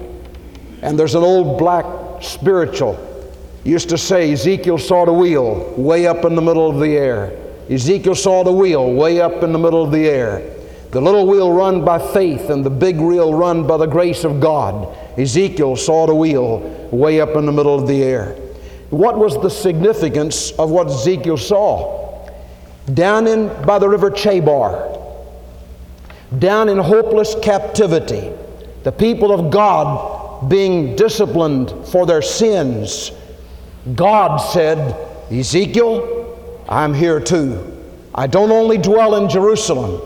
And 0.83 0.99
there's 0.99 1.15
an 1.15 1.23
old 1.23 1.59
black 1.59 1.87
spiritual 2.23 2.99
used 3.65 3.89
to 3.89 3.99
say 3.99 4.33
Ezekiel 4.33 4.79
saw 4.79 5.07
the 5.07 5.13
wheel 5.13 5.75
way 5.77 6.07
up 6.07 6.25
in 6.25 6.35
the 6.35 6.43
middle 6.43 6.71
of 6.71 6.79
the 6.79 6.97
air. 6.97 7.33
Ezekiel 7.71 8.15
saw 8.15 8.45
the 8.45 8.53
wheel 8.53 8.93
way 8.93 9.21
up 9.21 9.43
in 9.43 9.53
the 9.53 9.59
middle 9.59 9.83
of 9.83 9.91
the 9.91 10.07
air. 10.07 10.54
The 10.95 11.01
little 11.01 11.27
wheel 11.27 11.53
run 11.53 11.85
by 11.85 11.99
faith 11.99 12.49
and 12.49 12.65
the 12.65 12.71
big 12.71 12.99
wheel 12.99 13.35
run 13.35 13.67
by 13.67 13.77
the 13.77 13.87
grace 13.87 14.25
of 14.25 14.41
God. 14.41 14.97
Ezekiel 15.19 15.77
saw 15.77 16.07
the 16.07 16.15
wheel 16.15 16.61
way 16.91 17.21
up 17.21 17.37
in 17.37 17.45
the 17.45 17.53
middle 17.53 17.75
of 17.75 17.87
the 17.87 18.03
air. 18.03 18.37
What 18.91 19.19
was 19.19 19.35
the 19.43 19.51
significance 19.51 20.53
of 20.53 20.71
what 20.71 20.87
Ezekiel 20.87 21.37
saw? 21.37 22.31
Down 22.93 23.27
in 23.27 23.49
by 23.67 23.79
the 23.79 23.89
river 23.89 24.11
Chebar, 24.11 25.01
down 26.39 26.69
in 26.69 26.79
hopeless 26.79 27.35
captivity, 27.43 28.33
the 28.85 28.93
people 28.93 29.33
of 29.33 29.51
God 29.51 30.49
being 30.49 30.95
disciplined 30.95 31.75
for 31.89 32.07
their 32.07 32.23
sins 32.23 33.11
God 33.95 34.39
said, 34.39 34.97
Ezekiel, 35.31 36.65
I'm 36.69 36.95
here 36.95 37.21
too. 37.21 37.71
I 38.15 38.27
don't 38.27 38.51
only 38.51 38.79
dwell 38.79 39.17
in 39.17 39.29
Jerusalem, 39.29 40.01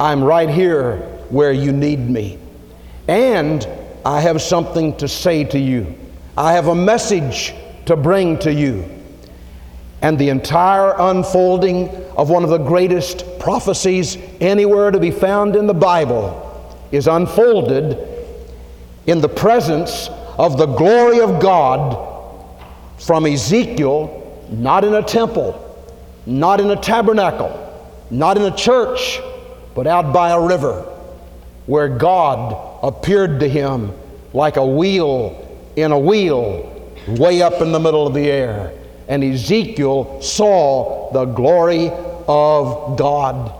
I'm 0.00 0.22
right 0.22 0.48
here 0.48 0.96
where 1.28 1.52
you 1.52 1.72
need 1.72 1.98
me. 1.98 2.38
And 3.08 3.66
I 4.04 4.20
have 4.20 4.40
something 4.40 4.96
to 4.96 5.08
say 5.08 5.44
to 5.44 5.58
you. 5.58 5.94
I 6.36 6.54
have 6.54 6.68
a 6.68 6.74
message 6.74 7.54
to 7.86 7.96
bring 7.96 8.38
to 8.40 8.52
you. 8.52 8.88
And 10.00 10.18
the 10.18 10.30
entire 10.30 10.94
unfolding 10.98 11.88
of 12.16 12.28
one 12.30 12.42
of 12.42 12.50
the 12.50 12.58
greatest 12.58 13.24
prophecies 13.38 14.16
anywhere 14.40 14.90
to 14.90 14.98
be 14.98 15.10
found 15.10 15.54
in 15.56 15.66
the 15.66 15.74
Bible 15.74 16.48
is 16.90 17.06
unfolded 17.06 17.98
in 19.06 19.20
the 19.20 19.28
presence 19.28 20.08
of 20.38 20.58
the 20.58 20.66
glory 20.66 21.20
of 21.20 21.40
God 21.40 22.08
from 22.98 23.26
Ezekiel, 23.26 24.46
not 24.50 24.84
in 24.84 24.94
a 24.94 25.02
temple, 25.02 25.58
not 26.26 26.60
in 26.60 26.70
a 26.70 26.76
tabernacle, 26.76 27.58
not 28.10 28.36
in 28.36 28.44
a 28.44 28.56
church, 28.56 29.20
but 29.74 29.86
out 29.86 30.12
by 30.12 30.30
a 30.30 30.40
river 30.40 30.82
where 31.66 31.88
God 31.88 32.80
appeared 32.82 33.40
to 33.40 33.48
him 33.48 33.92
like 34.32 34.56
a 34.56 34.66
wheel 34.66 35.38
in 35.76 35.92
a 35.92 35.98
wheel 35.98 36.68
way 37.08 37.42
up 37.42 37.60
in 37.60 37.72
the 37.72 37.80
middle 37.80 38.06
of 38.06 38.14
the 38.14 38.30
air. 38.30 38.72
And 39.08 39.22
Ezekiel 39.22 40.22
saw 40.22 41.10
the 41.12 41.24
glory 41.24 41.90
of 42.28 42.96
God. 42.96 43.52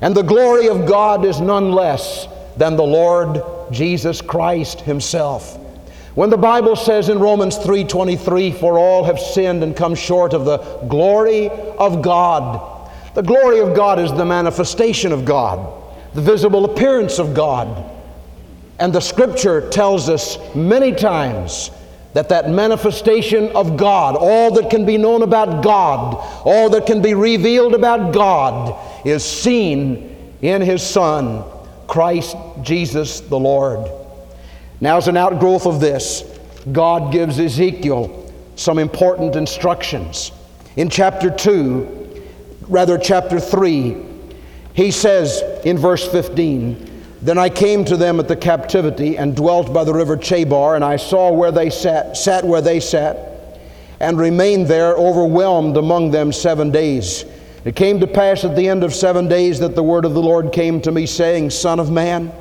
And 0.00 0.14
the 0.14 0.22
glory 0.22 0.68
of 0.68 0.86
God 0.86 1.24
is 1.24 1.40
none 1.40 1.72
less 1.72 2.28
than 2.56 2.76
the 2.76 2.84
Lord 2.84 3.42
Jesus 3.70 4.20
Christ 4.20 4.80
Himself. 4.80 5.56
When 6.14 6.30
the 6.30 6.36
Bible 6.36 6.74
says 6.74 7.08
in 7.08 7.20
Romans 7.20 7.56
3:23 7.58 8.52
for 8.52 8.78
all 8.78 9.04
have 9.04 9.20
sinned 9.20 9.62
and 9.62 9.76
come 9.76 9.94
short 9.94 10.32
of 10.32 10.44
the 10.44 10.58
glory 10.88 11.50
of 11.78 12.02
God. 12.02 12.77
The 13.18 13.24
glory 13.24 13.58
of 13.58 13.74
God 13.74 13.98
is 13.98 14.12
the 14.12 14.24
manifestation 14.24 15.10
of 15.10 15.24
God, 15.24 15.72
the 16.14 16.20
visible 16.20 16.64
appearance 16.64 17.18
of 17.18 17.34
God. 17.34 17.90
And 18.78 18.92
the 18.92 19.00
scripture 19.00 19.68
tells 19.70 20.08
us 20.08 20.38
many 20.54 20.92
times 20.92 21.72
that 22.12 22.28
that 22.28 22.48
manifestation 22.48 23.48
of 23.56 23.76
God, 23.76 24.14
all 24.14 24.52
that 24.52 24.70
can 24.70 24.86
be 24.86 24.96
known 24.96 25.22
about 25.22 25.64
God, 25.64 26.14
all 26.44 26.70
that 26.70 26.86
can 26.86 27.02
be 27.02 27.14
revealed 27.14 27.74
about 27.74 28.14
God 28.14 28.78
is 29.04 29.24
seen 29.24 30.36
in 30.40 30.62
his 30.62 30.80
son, 30.80 31.42
Christ 31.88 32.36
Jesus 32.62 33.18
the 33.18 33.36
Lord. 33.36 33.90
Now, 34.80 34.96
as 34.96 35.08
an 35.08 35.16
outgrowth 35.16 35.66
of 35.66 35.80
this, 35.80 36.22
God 36.70 37.12
gives 37.12 37.40
Ezekiel 37.40 38.32
some 38.54 38.78
important 38.78 39.34
instructions. 39.34 40.30
In 40.76 40.88
chapter 40.88 41.30
2, 41.30 41.98
rather, 42.68 42.98
chapter 42.98 43.40
3, 43.40 43.96
he 44.74 44.90
says 44.90 45.42
in 45.64 45.78
verse 45.78 46.06
15, 46.06 47.04
Then 47.22 47.38
I 47.38 47.48
came 47.48 47.84
to 47.86 47.96
them 47.96 48.20
at 48.20 48.28
the 48.28 48.36
captivity 48.36 49.18
and 49.18 49.34
dwelt 49.34 49.72
by 49.72 49.84
the 49.84 49.92
river 49.92 50.16
Chebar, 50.16 50.76
and 50.76 50.84
I 50.84 50.96
saw 50.96 51.32
where 51.32 51.50
they 51.50 51.70
sat, 51.70 52.16
sat 52.16 52.44
where 52.44 52.60
they 52.60 52.80
sat, 52.80 53.60
and 54.00 54.18
remained 54.18 54.68
there 54.68 54.94
overwhelmed 54.94 55.76
among 55.76 56.12
them 56.12 56.32
seven 56.32 56.70
days. 56.70 57.24
It 57.64 57.74
came 57.74 57.98
to 58.00 58.06
pass 58.06 58.44
at 58.44 58.54
the 58.54 58.68
end 58.68 58.84
of 58.84 58.94
seven 58.94 59.26
days 59.28 59.58
that 59.58 59.74
the 59.74 59.82
word 59.82 60.04
of 60.04 60.14
the 60.14 60.22
Lord 60.22 60.52
came 60.52 60.80
to 60.82 60.92
me, 60.92 61.06
saying, 61.06 61.50
Son 61.50 61.80
of 61.80 61.90
man, 61.90 62.32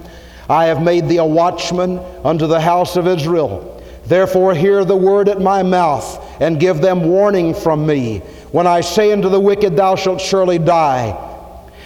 I 0.50 0.65
have 0.65 0.81
made 0.81 1.10
thee 1.10 1.17
a 1.17 1.25
watchman 1.25 2.00
unto 2.24 2.48
the 2.48 2.62
house 2.62 2.96
of 2.96 3.07
Israel. 3.07 3.84
Therefore, 4.05 4.53
hear 4.53 4.86
the 4.86 4.96
word 4.96 5.27
at 5.27 5.41
my 5.41 5.63
mouth, 5.63 6.24
and 6.39 6.60
give 6.60 6.81
them 6.81 7.03
warning 7.03 7.53
from 7.53 7.86
me. 7.86 8.22
When 8.57 8.65
I 8.65 8.81
say 8.81 9.11
unto 9.11 9.29
the 9.29 9.39
wicked, 9.39 9.77
Thou 9.77 9.93
shalt 9.93 10.19
surely 10.19 10.57
die, 10.57 11.15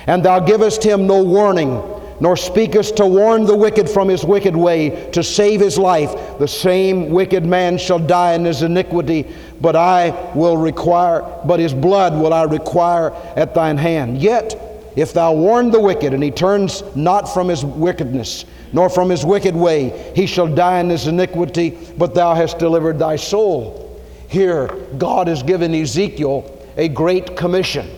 and 0.08 0.24
thou 0.24 0.40
givest 0.40 0.82
him 0.82 1.06
no 1.06 1.22
warning, 1.22 1.84
nor 2.22 2.38
speakest 2.38 2.96
to 2.96 3.06
warn 3.06 3.44
the 3.44 3.58
wicked 3.58 3.90
from 3.90 4.08
his 4.08 4.24
wicked 4.24 4.56
way, 4.56 5.10
to 5.12 5.22
save 5.22 5.60
his 5.60 5.78
life, 5.78 6.16
the 6.40 6.48
same 6.48 7.10
wicked 7.10 7.46
man 7.46 7.78
shall 7.78 8.00
die 8.00 8.36
in 8.36 8.46
his 8.46 8.62
iniquity, 8.62 9.28
but 9.60 9.76
I 9.76 10.12
will 10.34 10.56
require, 10.56 11.24
but 11.44 11.60
his 11.60 11.74
blood 11.74 12.14
will 12.14 12.34
I 12.34 12.44
require 12.44 13.12
at 13.36 13.54
thine 13.54 13.76
hand. 13.76 14.20
Yet, 14.20 14.56
if 14.96 15.12
thou 15.12 15.34
warn 15.34 15.72
the 15.72 15.82
wicked, 15.82 16.14
and 16.14 16.24
he 16.24 16.32
turns 16.32 16.84
not 16.96 17.24
from 17.24 17.50
his 17.50 17.66
wickedness, 17.66 18.46
nor 18.72 18.90
from 18.90 19.10
his 19.10 19.26
wicked 19.26 19.58
way, 19.58 20.14
he 20.16 20.26
shall 20.26 20.48
die 20.48 20.80
in 20.80 20.90
his 20.90 21.08
iniquity, 21.08 21.78
but 21.98 22.16
thou 22.16 22.34
hast 22.34 22.60
delivered 22.60 22.98
thy 22.98 23.18
soul. 23.18 23.90
Here, 24.30 24.68
God 24.98 25.28
has 25.28 25.44
given 25.44 25.76
Ezekiel 25.76 26.60
a 26.78 26.88
great 26.88 27.36
commission. 27.36 27.90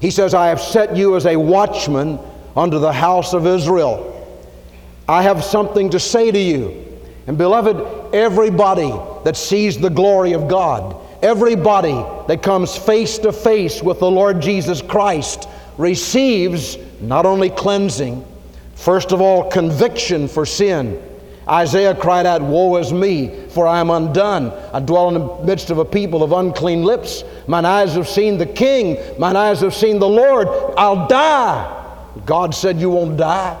He 0.00 0.10
says, 0.10 0.34
I 0.34 0.48
have 0.48 0.60
set 0.60 0.96
you 0.96 1.16
as 1.16 1.26
a 1.26 1.36
watchman 1.36 2.18
unto 2.56 2.78
the 2.78 2.92
house 2.92 3.32
of 3.32 3.46
Israel. 3.46 4.14
I 5.08 5.22
have 5.22 5.42
something 5.42 5.90
to 5.90 6.00
say 6.00 6.30
to 6.30 6.38
you. 6.38 6.84
And 7.26 7.36
beloved, 7.36 8.14
everybody 8.14 8.92
that 9.24 9.36
sees 9.36 9.78
the 9.78 9.90
glory 9.90 10.32
of 10.32 10.48
God, 10.48 10.96
everybody 11.22 11.92
that 12.26 12.42
comes 12.42 12.76
face 12.76 13.18
to 13.18 13.32
face 13.32 13.82
with 13.82 14.00
the 14.00 14.10
Lord 14.10 14.40
Jesus 14.40 14.80
Christ, 14.82 15.48
receives 15.76 16.78
not 17.00 17.26
only 17.26 17.50
cleansing, 17.50 18.24
first 18.74 19.12
of 19.12 19.20
all, 19.20 19.50
conviction 19.50 20.28
for 20.28 20.46
sin. 20.46 21.02
Isaiah 21.48 21.94
cried 21.94 22.26
out, 22.26 22.42
Woe 22.42 22.76
is 22.76 22.92
me, 22.92 23.46
for 23.48 23.66
I 23.66 23.80
am 23.80 23.90
undone. 23.90 24.52
I 24.72 24.80
dwell 24.80 25.08
in 25.08 25.14
the 25.14 25.44
midst 25.44 25.70
of 25.70 25.78
a 25.78 25.84
people 25.84 26.22
of 26.22 26.32
unclean 26.32 26.82
lips. 26.82 27.24
Mine 27.46 27.64
eyes 27.64 27.94
have 27.94 28.08
seen 28.08 28.36
the 28.36 28.46
King, 28.46 28.98
mine 29.18 29.36
eyes 29.36 29.60
have 29.60 29.74
seen 29.74 29.98
the 29.98 30.08
Lord. 30.08 30.48
I'll 30.76 31.06
die. 31.08 31.74
God 32.26 32.54
said, 32.54 32.78
You 32.78 32.90
won't 32.90 33.16
die. 33.16 33.58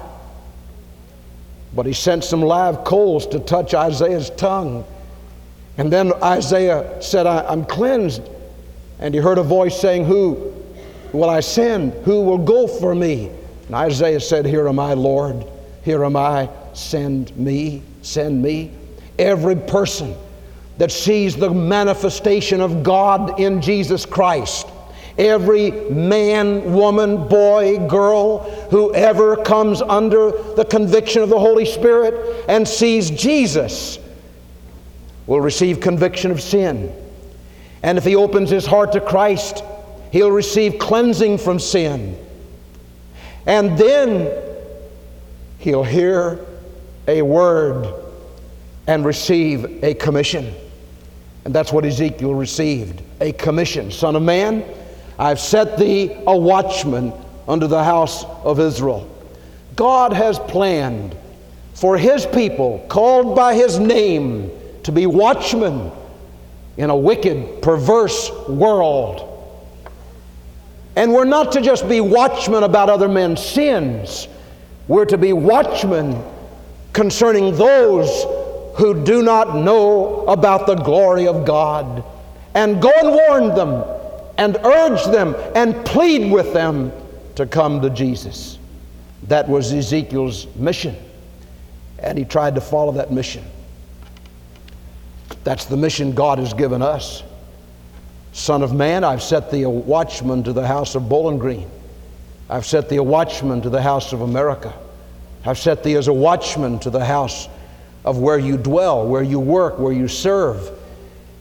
But 1.74 1.86
he 1.86 1.92
sent 1.92 2.24
some 2.24 2.42
live 2.42 2.84
coals 2.84 3.26
to 3.28 3.38
touch 3.38 3.74
Isaiah's 3.74 4.30
tongue. 4.30 4.84
And 5.78 5.92
then 5.92 6.12
Isaiah 6.22 7.00
said, 7.00 7.26
I'm 7.26 7.64
cleansed. 7.64 8.22
And 8.98 9.14
he 9.14 9.20
heard 9.20 9.38
a 9.38 9.42
voice 9.42 9.80
saying, 9.80 10.04
Who 10.04 10.54
will 11.12 11.30
I 11.30 11.40
send? 11.40 11.92
Who 12.04 12.22
will 12.22 12.38
go 12.38 12.66
for 12.66 12.94
me? 12.94 13.30
And 13.66 13.74
Isaiah 13.74 14.20
said, 14.20 14.44
Here 14.44 14.68
am 14.68 14.78
I, 14.78 14.94
Lord. 14.94 15.46
Here 15.84 16.04
am 16.04 16.16
I. 16.16 16.50
Send 16.78 17.36
me. 17.36 17.82
Send 18.02 18.40
me. 18.40 18.70
Every 19.18 19.56
person 19.56 20.14
that 20.78 20.92
sees 20.92 21.36
the 21.36 21.50
manifestation 21.50 22.60
of 22.60 22.84
God 22.84 23.40
in 23.40 23.60
Jesus 23.60 24.06
Christ, 24.06 24.68
Every 25.18 25.72
man, 25.72 26.72
woman, 26.72 27.26
boy, 27.26 27.88
girl, 27.88 28.38
whoever 28.70 29.34
comes 29.34 29.82
under 29.82 30.30
the 30.54 30.64
conviction 30.64 31.22
of 31.22 31.28
the 31.28 31.38
Holy 31.40 31.64
Spirit 31.64 32.44
and 32.48 32.66
sees 32.66 33.10
Jesus 33.10 33.98
will 35.26 35.40
receive 35.40 35.80
conviction 35.80 36.30
of 36.30 36.40
sin. 36.40 36.94
And 37.82 37.98
if 37.98 38.04
he 38.04 38.14
opens 38.14 38.48
his 38.48 38.64
heart 38.64 38.92
to 38.92 39.00
Christ, 39.00 39.64
he'll 40.12 40.30
receive 40.30 40.78
cleansing 40.78 41.38
from 41.38 41.58
sin. 41.58 42.16
And 43.44 43.76
then 43.76 44.30
he'll 45.58 45.82
hear 45.82 46.46
a 47.08 47.22
word 47.22 47.92
and 48.86 49.04
receive 49.04 49.82
a 49.82 49.94
commission. 49.94 50.54
And 51.44 51.54
that's 51.54 51.72
what 51.72 51.84
Ezekiel 51.84 52.34
received 52.34 53.02
a 53.20 53.32
commission. 53.32 53.90
Son 53.90 54.14
of 54.14 54.22
man, 54.22 54.64
I've 55.18 55.40
set 55.40 55.78
thee 55.78 56.16
a 56.26 56.36
watchman 56.36 57.12
unto 57.48 57.66
the 57.66 57.82
house 57.82 58.24
of 58.44 58.60
Israel. 58.60 59.08
God 59.74 60.12
has 60.12 60.38
planned 60.38 61.16
for 61.74 61.96
his 61.96 62.26
people, 62.26 62.84
called 62.88 63.34
by 63.34 63.54
his 63.54 63.78
name, 63.78 64.50
to 64.82 64.92
be 64.92 65.06
watchmen 65.06 65.90
in 66.76 66.90
a 66.90 66.96
wicked, 66.96 67.62
perverse 67.62 68.30
world. 68.48 69.24
And 70.96 71.12
we're 71.12 71.24
not 71.24 71.52
to 71.52 71.60
just 71.60 71.88
be 71.88 72.00
watchmen 72.00 72.64
about 72.64 72.90
other 72.90 73.08
men's 73.08 73.44
sins, 73.44 74.28
we're 74.88 75.04
to 75.06 75.18
be 75.18 75.32
watchmen 75.32 76.22
concerning 76.92 77.56
those 77.56 78.24
who 78.76 79.04
do 79.04 79.22
not 79.22 79.56
know 79.56 80.24
about 80.26 80.66
the 80.66 80.76
glory 80.76 81.26
of 81.26 81.44
God. 81.44 82.04
And 82.54 82.80
go 82.80 82.92
and 83.02 83.10
warn 83.10 83.54
them 83.54 83.84
and 84.38 84.56
urge 84.64 85.04
them 85.06 85.34
and 85.54 85.84
plead 85.84 86.30
with 86.30 86.52
them 86.52 86.92
to 87.34 87.46
come 87.46 87.80
to 87.82 87.90
Jesus. 87.90 88.58
That 89.24 89.48
was 89.48 89.72
Ezekiel's 89.72 90.46
mission. 90.56 90.96
And 91.98 92.16
he 92.16 92.24
tried 92.24 92.54
to 92.54 92.60
follow 92.60 92.92
that 92.92 93.12
mission. 93.12 93.44
That's 95.44 95.64
the 95.64 95.76
mission 95.76 96.12
God 96.12 96.38
has 96.38 96.54
given 96.54 96.82
us. 96.82 97.22
Son 98.32 98.62
of 98.62 98.72
man, 98.72 99.02
I've 99.02 99.22
set 99.22 99.50
thee 99.50 99.62
a 99.62 99.70
watchman 99.70 100.44
to 100.44 100.52
the 100.52 100.66
house 100.66 100.94
of 100.94 101.08
Bowling 101.08 101.38
Green. 101.38 101.68
I've 102.48 102.64
set 102.64 102.88
thee 102.88 102.96
a 102.96 103.02
watchman 103.02 103.60
to 103.62 103.70
the 103.70 103.82
house 103.82 104.12
of 104.12 104.20
America. 104.20 104.72
I've 105.44 105.58
set 105.58 105.82
thee 105.82 105.94
as 105.94 106.08
a 106.08 106.12
watchman 106.12 106.78
to 106.80 106.90
the 106.90 107.04
house 107.04 107.48
of 108.04 108.18
where 108.18 108.38
you 108.38 108.56
dwell, 108.56 109.06
where 109.06 109.22
you 109.22 109.40
work, 109.40 109.78
where 109.78 109.92
you 109.92 110.08
serve. 110.08 110.70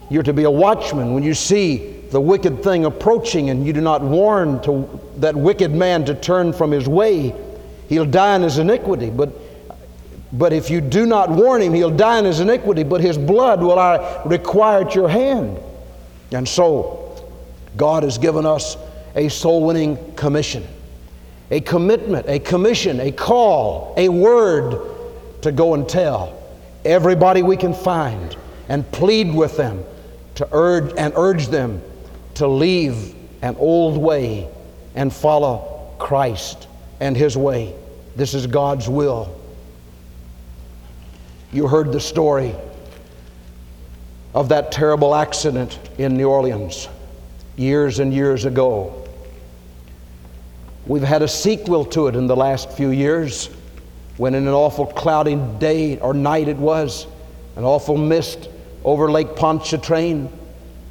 You're 0.09 0.23
to 0.23 0.33
be 0.33 0.43
a 0.43 0.51
watchman 0.51 1.13
when 1.13 1.23
you 1.23 1.33
see 1.33 1.97
the 2.11 2.21
wicked 2.21 2.63
thing 2.63 2.85
approaching 2.85 3.49
and 3.49 3.65
you 3.65 3.73
do 3.73 3.81
not 3.81 4.01
warn 4.01 4.61
to 4.61 4.99
that 5.17 5.35
wicked 5.35 5.71
man 5.71 6.05
to 6.05 6.15
turn 6.15 6.53
from 6.53 6.71
his 6.71 6.87
way, 6.87 7.35
he'll 7.89 8.05
die 8.05 8.35
in 8.35 8.43
his 8.43 8.57
iniquity. 8.57 9.09
But, 9.09 9.31
but 10.31 10.53
if 10.53 10.69
you 10.69 10.79
do 10.79 11.05
not 11.05 11.29
warn 11.29 11.61
him, 11.61 11.73
he'll 11.73 11.95
die 11.95 12.19
in 12.19 12.25
his 12.25 12.39
iniquity, 12.39 12.83
but 12.83 13.01
his 13.01 13.17
blood 13.17 13.61
will 13.61 13.79
I 13.79 14.21
require 14.25 14.85
at 14.85 14.95
your 14.95 15.09
hand. 15.09 15.59
And 16.31 16.47
so, 16.47 17.03
God 17.75 18.03
has 18.03 18.17
given 18.17 18.45
us 18.45 18.77
a 19.15 19.29
soul 19.29 19.65
winning 19.65 20.13
commission, 20.15 20.65
a 21.49 21.61
commitment, 21.61 22.27
a 22.27 22.39
commission, 22.39 22.99
a 22.99 23.11
call, 23.11 23.93
a 23.97 24.09
word 24.09 24.79
to 25.41 25.51
go 25.51 25.73
and 25.73 25.87
tell 25.87 26.37
everybody 26.83 27.41
we 27.41 27.57
can 27.57 27.73
find 27.73 28.35
and 28.69 28.89
plead 28.91 29.33
with 29.33 29.55
them 29.57 29.83
to 30.35 30.47
urge 30.51 30.93
and 30.97 31.13
urge 31.15 31.47
them 31.47 31.81
to 32.35 32.47
leave 32.47 33.15
an 33.41 33.55
old 33.57 33.97
way 33.97 34.47
and 34.95 35.13
follow 35.13 35.93
Christ 35.99 36.67
and 36.99 37.15
His 37.15 37.37
way. 37.37 37.73
This 38.15 38.33
is 38.33 38.47
God's 38.47 38.89
will. 38.89 39.33
You 41.51 41.67
heard 41.67 41.91
the 41.91 41.99
story 41.99 42.53
of 44.33 44.49
that 44.49 44.71
terrible 44.71 45.15
accident 45.15 45.79
in 45.97 46.17
New 46.17 46.29
Orleans 46.29 46.89
years 47.55 47.99
and 47.99 48.13
years 48.13 48.45
ago. 48.45 49.06
We've 50.87 51.03
had 51.03 51.21
a 51.21 51.27
sequel 51.27 51.83
to 51.85 52.07
it 52.07 52.15
in 52.15 52.27
the 52.27 52.35
last 52.35 52.71
few 52.71 52.91
years 52.91 53.49
when, 54.15 54.33
in 54.33 54.47
an 54.47 54.53
awful 54.53 54.85
cloudy 54.85 55.35
day 55.59 55.99
or 55.99 56.13
night 56.13 56.47
it 56.47 56.55
was, 56.55 57.07
an 57.57 57.65
awful 57.65 57.97
mist 57.97 58.47
over 58.85 59.11
Lake 59.11 59.35
Pontchartrain, 59.35 60.29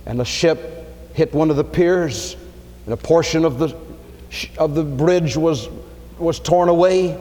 and 0.05 0.21
a 0.21 0.25
ship 0.25 0.87
hit 1.15 1.33
one 1.33 1.49
of 1.49 1.57
the 1.57 1.65
piers, 1.65 2.37
and 2.85 2.93
a 2.93 2.97
portion 2.97 3.47
of 3.47 3.59
the, 3.59 3.75
of 4.59 4.75
the 4.75 4.83
bridge 4.85 5.35
was, 5.35 5.71
was 6.19 6.39
torn 6.41 6.69
away, 6.69 7.19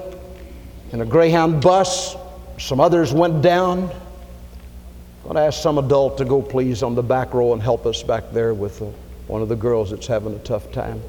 and 0.91 1.01
a 1.01 1.05
Greyhound 1.05 1.61
bus, 1.61 2.17
some 2.57 2.81
others 2.81 3.13
went 3.13 3.41
down. 3.41 3.83
I'm 3.83 5.23
going 5.23 5.35
to 5.35 5.41
ask 5.41 5.63
some 5.63 5.77
adult 5.77 6.17
to 6.17 6.25
go, 6.25 6.41
please, 6.41 6.83
on 6.83 6.93
the 6.93 7.03
back 7.03 7.33
row 7.33 7.53
and 7.53 7.61
help 7.61 7.85
us 7.85 8.03
back 8.03 8.31
there 8.33 8.53
with 8.53 8.81
one 9.27 9.41
of 9.41 9.47
the 9.47 9.55
girls 9.55 9.91
that's 9.91 10.07
having 10.07 10.35
a 10.35 10.39
tough 10.39 10.73
time. 10.73 11.01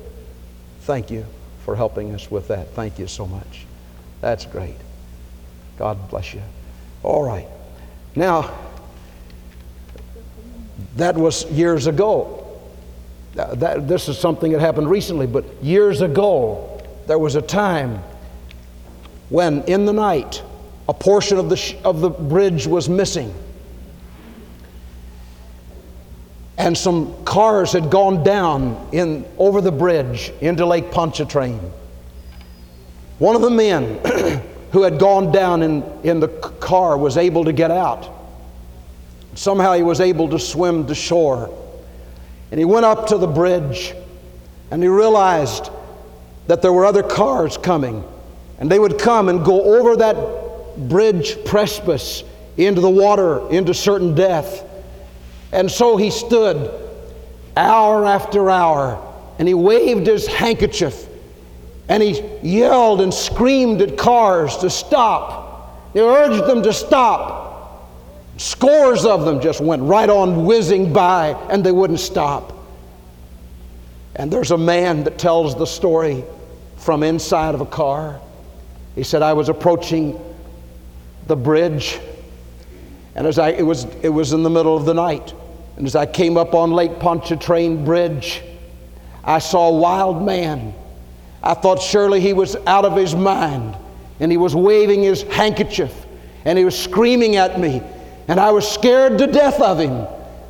Thank 0.82 1.10
you 1.10 1.26
for 1.66 1.74
helping 1.74 2.14
us 2.14 2.30
with 2.30 2.46
that. 2.46 2.68
Thank 2.74 2.96
you 2.96 3.08
so 3.08 3.26
much. 3.26 3.66
That's 4.20 4.46
great. 4.46 4.76
God 5.76 6.08
bless 6.08 6.32
you. 6.32 6.40
All 7.02 7.26
right. 7.26 7.48
Now, 8.14 8.56
that 10.94 11.16
was 11.16 11.44
years 11.50 11.88
ago 11.88 12.60
that, 13.34 13.88
this 13.88 14.08
is 14.08 14.16
something 14.16 14.52
that 14.52 14.60
happened 14.60 14.88
recently, 14.88 15.26
but 15.26 15.44
years 15.60 16.02
ago, 16.02 16.80
there 17.08 17.18
was 17.18 17.34
a 17.34 17.42
time 17.42 17.98
when 19.28 19.64
in 19.64 19.86
the 19.86 19.92
night 19.92 20.42
a 20.88 20.94
portion 20.94 21.36
of 21.36 21.48
the, 21.48 21.56
sh- 21.56 21.74
of 21.82 22.00
the 22.00 22.10
bridge 22.10 22.68
was 22.68 22.88
missing. 22.88 23.34
And 26.58 26.76
some 26.76 27.24
cars 27.24 27.72
had 27.72 27.90
gone 27.90 28.24
down 28.24 28.88
in, 28.92 29.26
over 29.38 29.60
the 29.60 29.72
bridge 29.72 30.32
into 30.40 30.64
Lake 30.64 30.90
Pontchartrain. 30.90 31.60
One 33.18 33.36
of 33.36 33.42
the 33.42 33.50
men 33.50 34.00
who 34.72 34.82
had 34.82 34.98
gone 34.98 35.32
down 35.32 35.62
in, 35.62 35.82
in 36.02 36.20
the 36.20 36.28
car 36.28 36.96
was 36.96 37.16
able 37.16 37.44
to 37.44 37.52
get 37.52 37.70
out. 37.70 38.10
Somehow 39.34 39.74
he 39.74 39.82
was 39.82 40.00
able 40.00 40.30
to 40.30 40.38
swim 40.38 40.86
to 40.86 40.94
shore. 40.94 41.52
And 42.50 42.58
he 42.58 42.64
went 42.64 42.86
up 42.86 43.08
to 43.08 43.18
the 43.18 43.26
bridge 43.26 43.94
and 44.70 44.82
he 44.82 44.88
realized 44.88 45.70
that 46.46 46.62
there 46.62 46.72
were 46.72 46.86
other 46.86 47.02
cars 47.02 47.56
coming. 47.56 48.04
And 48.58 48.70
they 48.70 48.78
would 48.78 48.98
come 48.98 49.28
and 49.28 49.44
go 49.44 49.78
over 49.78 49.96
that 49.96 50.88
bridge 50.88 51.44
precipice 51.44 52.24
into 52.56 52.80
the 52.80 52.90
water, 52.90 53.48
into 53.50 53.74
certain 53.74 54.14
death. 54.14 54.64
And 55.52 55.70
so 55.70 55.96
he 55.96 56.10
stood 56.10 56.70
hour 57.56 58.04
after 58.04 58.50
hour 58.50 59.02
and 59.38 59.48
he 59.48 59.54
waved 59.54 60.06
his 60.06 60.26
handkerchief 60.26 61.06
and 61.88 62.02
he 62.02 62.22
yelled 62.42 63.00
and 63.00 63.12
screamed 63.12 63.80
at 63.80 63.96
cars 63.96 64.56
to 64.58 64.70
stop. 64.70 65.92
He 65.92 66.00
urged 66.00 66.46
them 66.46 66.62
to 66.62 66.72
stop. 66.72 67.44
Scores 68.38 69.06
of 69.06 69.24
them 69.24 69.40
just 69.40 69.60
went 69.60 69.82
right 69.82 70.10
on 70.10 70.44
whizzing 70.44 70.92
by 70.92 71.28
and 71.48 71.64
they 71.64 71.72
wouldn't 71.72 72.00
stop. 72.00 72.52
And 74.16 74.30
there's 74.30 74.50
a 74.50 74.58
man 74.58 75.04
that 75.04 75.18
tells 75.18 75.56
the 75.56 75.66
story 75.66 76.24
from 76.76 77.02
inside 77.02 77.54
of 77.54 77.60
a 77.60 77.66
car. 77.66 78.20
He 78.94 79.02
said, 79.02 79.22
I 79.22 79.32
was 79.34 79.48
approaching 79.48 80.18
the 81.26 81.36
bridge, 81.36 82.00
and 83.16 83.26
as 83.26 83.40
I, 83.40 83.48
it, 83.50 83.62
was, 83.62 83.84
it 84.02 84.08
was 84.08 84.32
in 84.32 84.44
the 84.44 84.50
middle 84.50 84.76
of 84.76 84.84
the 84.84 84.94
night. 84.94 85.34
And 85.76 85.86
as 85.86 85.96
I 85.96 86.06
came 86.06 86.36
up 86.36 86.54
on 86.54 86.70
Lake 86.72 87.00
Pontchartrain 87.00 87.84
Bridge, 87.84 88.42
I 89.24 89.40
saw 89.40 89.68
a 89.68 89.76
wild 89.76 90.24
man. 90.24 90.72
I 91.42 91.54
thought 91.54 91.82
surely 91.82 92.20
he 92.20 92.32
was 92.32 92.54
out 92.66 92.84
of 92.84 92.96
his 92.96 93.14
mind, 93.14 93.76
and 94.20 94.30
he 94.30 94.38
was 94.38 94.54
waving 94.54 95.02
his 95.02 95.22
handkerchief, 95.22 96.06
and 96.44 96.56
he 96.56 96.64
was 96.64 96.78
screaming 96.78 97.34
at 97.34 97.58
me 97.58 97.82
and 98.28 98.40
I 98.40 98.50
was 98.50 98.68
scared 98.68 99.18
to 99.18 99.26
death 99.26 99.60
of 99.60 99.78
him. 99.78 99.92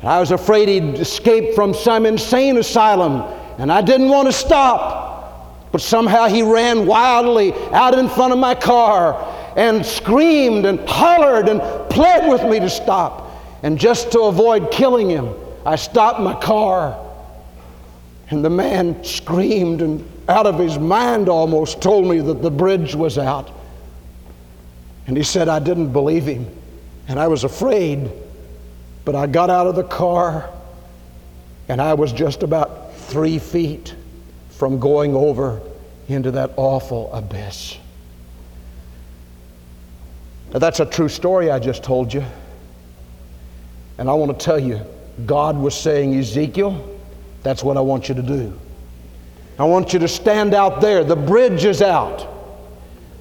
And 0.01 0.09
I 0.09 0.19
was 0.19 0.31
afraid 0.31 0.69
he'd 0.69 0.95
escape 0.95 1.53
from 1.55 1.73
some 1.73 2.05
insane 2.05 2.57
asylum, 2.57 3.21
and 3.57 3.71
I 3.71 3.81
didn't 3.81 4.09
want 4.09 4.27
to 4.27 4.33
stop. 4.33 5.71
But 5.71 5.81
somehow 5.81 6.27
he 6.27 6.43
ran 6.43 6.85
wildly 6.85 7.53
out 7.71 7.97
in 7.97 8.09
front 8.09 8.33
of 8.33 8.39
my 8.39 8.55
car 8.55 9.13
and 9.57 9.83
screamed 9.83 10.65
and 10.65 10.79
hollered 10.87 11.49
and 11.49 11.59
pled 11.89 12.29
with 12.29 12.43
me 12.43 12.59
to 12.59 12.69
stop. 12.69 13.43
And 13.63 13.77
just 13.77 14.11
to 14.11 14.21
avoid 14.21 14.71
killing 14.71 15.09
him, 15.09 15.33
I 15.65 15.75
stopped 15.75 16.21
my 16.21 16.35
car. 16.35 17.03
And 18.29 18.45
the 18.45 18.51
man 18.51 19.03
screamed 19.03 19.81
and 19.81 20.07
out 20.29 20.45
of 20.45 20.59
his 20.59 20.77
mind 20.77 21.27
almost 21.27 21.81
told 21.81 22.07
me 22.07 22.19
that 22.19 22.41
the 22.41 22.51
bridge 22.51 22.93
was 22.93 23.17
out. 23.17 23.49
And 25.07 25.17
he 25.17 25.23
said, 25.23 25.49
I 25.49 25.59
didn't 25.59 25.91
believe 25.91 26.25
him. 26.25 26.45
And 27.07 27.19
I 27.19 27.27
was 27.27 27.43
afraid, 27.43 28.11
but 29.05 29.15
I 29.15 29.25
got 29.25 29.49
out 29.49 29.65
of 29.65 29.75
the 29.75 29.83
car 29.83 30.49
and 31.67 31.81
I 31.81 31.95
was 31.95 32.13
just 32.13 32.43
about 32.43 32.95
three 32.95 33.39
feet 33.39 33.95
from 34.51 34.79
going 34.79 35.15
over 35.15 35.61
into 36.07 36.31
that 36.31 36.51
awful 36.57 37.11
abyss. 37.11 37.77
Now, 40.53 40.59
that's 40.59 40.79
a 40.79 40.85
true 40.85 41.09
story 41.09 41.51
I 41.51 41.59
just 41.59 41.83
told 41.83 42.13
you. 42.13 42.23
And 43.97 44.09
I 44.09 44.13
want 44.13 44.37
to 44.37 44.45
tell 44.45 44.59
you, 44.59 44.81
God 45.25 45.57
was 45.57 45.75
saying, 45.75 46.15
Ezekiel, 46.15 46.97
that's 47.43 47.63
what 47.63 47.77
I 47.77 47.81
want 47.81 48.09
you 48.09 48.15
to 48.15 48.21
do. 48.21 48.57
I 49.59 49.63
want 49.63 49.91
you 49.91 49.99
to 49.99 50.07
stand 50.07 50.53
out 50.53 50.81
there. 50.81 51.03
The 51.03 51.15
bridge 51.15 51.65
is 51.65 51.81
out. 51.81 52.27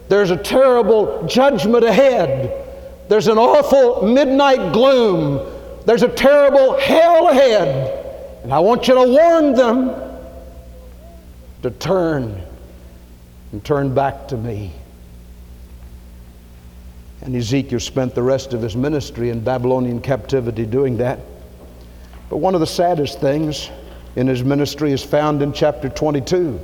There's 0.08 0.30
a 0.30 0.36
terrible 0.36 1.26
judgment 1.26 1.84
ahead. 1.84 2.64
There's 3.08 3.28
an 3.28 3.38
awful 3.38 4.06
midnight 4.06 4.72
gloom. 4.72 5.52
There's 5.86 6.02
a 6.02 6.08
terrible 6.08 6.78
hell 6.78 7.28
ahead. 7.28 8.42
And 8.44 8.52
I 8.52 8.58
want 8.58 8.86
you 8.86 8.94
to 8.94 9.02
warn 9.02 9.54
them 9.54 9.94
to 11.62 11.70
turn 11.70 12.42
and 13.52 13.64
turn 13.64 13.94
back 13.94 14.28
to 14.28 14.36
me. 14.36 14.72
And 17.22 17.35
Ezekiel 17.35 17.81
spent 17.81 18.14
the 18.14 18.22
rest 18.22 18.52
of 18.52 18.62
his 18.62 18.76
ministry 18.76 19.31
in 19.31 19.40
Babylonian 19.40 20.00
captivity 20.00 20.66
doing 20.66 20.98
that. 20.98 21.18
But 22.29 22.38
one 22.38 22.55
of 22.55 22.61
the 22.61 22.66
saddest 22.66 23.20
things 23.20 23.70
in 24.16 24.26
his 24.26 24.42
ministry 24.42 24.92
is 24.92 25.02
found 25.02 25.42
in 25.42 25.52
chapter 25.52 25.88
22. 25.88 26.61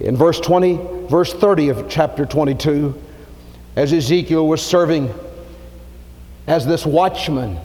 In 0.00 0.16
verse 0.16 0.40
20, 0.40 1.06
verse 1.08 1.32
30 1.32 1.68
of 1.68 1.88
chapter 1.88 2.24
22, 2.24 2.94
as 3.76 3.92
Ezekiel 3.92 4.46
was 4.46 4.62
serving 4.62 5.12
as 6.46 6.66
this 6.66 6.86
watchman, 6.86 7.58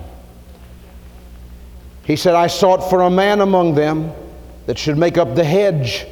he 2.04 2.16
said, 2.16 2.36
I 2.36 2.48
sought 2.48 2.90
for 2.90 3.02
a 3.02 3.10
man 3.10 3.42
among 3.42 3.76
them 3.76 4.12
that 4.66 4.78
should 4.78 4.98
make 4.98 5.18
up 5.18 5.36
the 5.36 5.44
hedge 5.44 6.06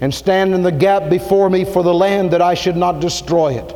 and 0.00 0.12
stand 0.12 0.54
in 0.54 0.62
the 0.62 0.72
gap 0.72 1.10
before 1.10 1.50
me 1.50 1.64
for 1.64 1.82
the 1.82 1.92
land 1.92 2.30
that 2.32 2.42
I 2.42 2.54
should 2.54 2.76
not 2.76 3.00
destroy 3.00 3.54
it. 3.54 3.74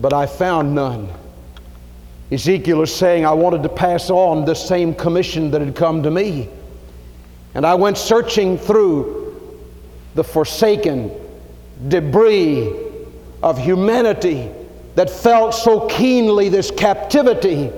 But 0.00 0.12
I 0.12 0.26
found 0.26 0.74
none. 0.74 1.08
Ezekiel 2.32 2.82
is 2.82 2.94
saying, 2.94 3.26
I 3.26 3.32
wanted 3.32 3.62
to 3.64 3.68
pass 3.68 4.08
on 4.08 4.44
the 4.44 4.54
same 4.54 4.94
commission 4.94 5.50
that 5.50 5.60
had 5.60 5.74
come 5.74 6.02
to 6.04 6.10
me. 6.10 6.48
And 7.54 7.66
I 7.66 7.74
went 7.74 7.98
searching 7.98 8.56
through 8.56 9.60
the 10.14 10.24
forsaken 10.24 11.10
debris 11.88 12.72
of 13.42 13.58
humanity 13.58 14.48
that 14.94 15.10
felt 15.10 15.54
so 15.54 15.86
keenly 15.88 16.48
this 16.48 16.70
captivity. 16.70 17.70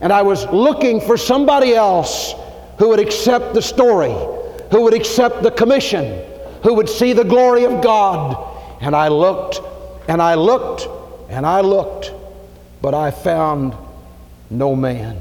And 0.00 0.12
I 0.12 0.22
was 0.22 0.46
looking 0.48 1.00
for 1.00 1.16
somebody 1.16 1.74
else 1.74 2.34
who 2.78 2.88
would 2.90 3.00
accept 3.00 3.54
the 3.54 3.62
story, 3.62 4.14
who 4.70 4.82
would 4.82 4.94
accept 4.94 5.42
the 5.42 5.50
commission, 5.50 6.22
who 6.62 6.74
would 6.74 6.88
see 6.88 7.12
the 7.12 7.24
glory 7.24 7.64
of 7.64 7.82
God. 7.82 8.36
And 8.80 8.94
I 8.94 9.08
looked 9.08 9.60
and 10.08 10.20
I 10.20 10.34
looked 10.34 10.88
and 11.28 11.46
I 11.46 11.60
looked, 11.60 12.12
but 12.82 12.94
I 12.94 13.10
found 13.10 13.74
no 14.50 14.76
man. 14.76 15.18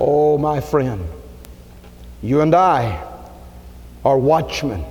Oh, 0.00 0.36
my 0.38 0.60
friend, 0.60 1.06
you 2.22 2.40
and 2.40 2.54
I 2.54 3.02
are 4.04 4.18
watchmen. 4.18 4.84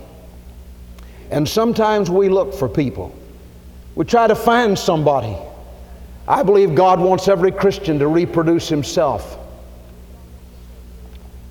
And 1.32 1.48
sometimes 1.48 2.10
we 2.10 2.30
look 2.30 2.54
for 2.54 2.68
people. 2.68 3.16
We 3.96 4.06
try 4.06 4.28
to 4.28 4.36
find 4.36 4.78
somebody. 4.78 5.36
I 6.28 6.44
believe 6.44 6.76
God 6.76 7.00
wants 7.00 7.28
every 7.28 7.52
Christian 7.52 8.00
to 8.00 8.08
reproduce 8.08 8.68
himself. 8.68 9.38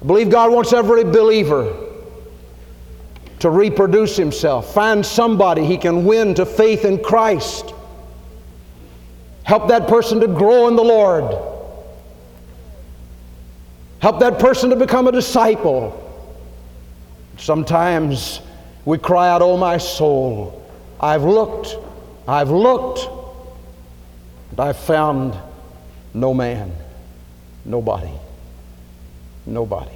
I 0.03 0.07
believe 0.07 0.31
God 0.31 0.53
wants 0.53 0.73
every 0.73 1.05
believer 1.05 1.75
to 3.39 3.51
reproduce 3.51 4.17
himself. 4.17 4.75
Find 4.75 5.05
somebody 5.05 5.65
he 5.65 5.79
can 5.79 6.05
win 6.05 6.35
to 6.35 6.47
faith 6.47 6.85
in 6.85 7.03
Christ. 7.03 7.73
Help 9.45 9.69
that 9.69 9.87
person 9.87 10.21
to 10.21 10.27
grow 10.27 10.69
in 10.69 10.77
the 10.77 10.83
Lord. 10.83 11.25
Help 14.01 14.21
that 14.21 14.39
person 14.39 14.71
to 14.71 14.77
become 14.77 15.07
a 15.07 15.13
disciple. 15.13 16.01
Sometimes 17.39 18.41
we 18.85 18.99
cry 18.99 19.29
out, 19.29 19.43
Oh, 19.43 19.57
my 19.57 19.77
soul, 19.79 20.63
I've 20.99 21.23
looked, 21.23 21.77
I've 22.27 22.51
looked, 22.51 23.09
and 24.51 24.61
I've 24.61 24.79
found 24.79 25.37
no 26.15 26.33
man, 26.33 26.73
nobody, 27.65 28.13
nobody. 29.47 29.91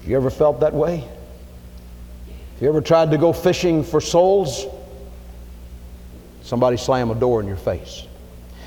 Have 0.00 0.08
you 0.08 0.16
ever 0.16 0.30
felt 0.30 0.60
that 0.60 0.74
way? 0.74 0.98
Have 0.98 2.62
you 2.62 2.68
ever 2.68 2.82
tried 2.82 3.10
to 3.10 3.18
go 3.18 3.32
fishing 3.32 3.82
for 3.82 4.00
souls? 4.00 4.66
Somebody 6.42 6.76
slam 6.76 7.10
a 7.10 7.14
door 7.14 7.40
in 7.40 7.46
your 7.46 7.56
face. 7.56 8.06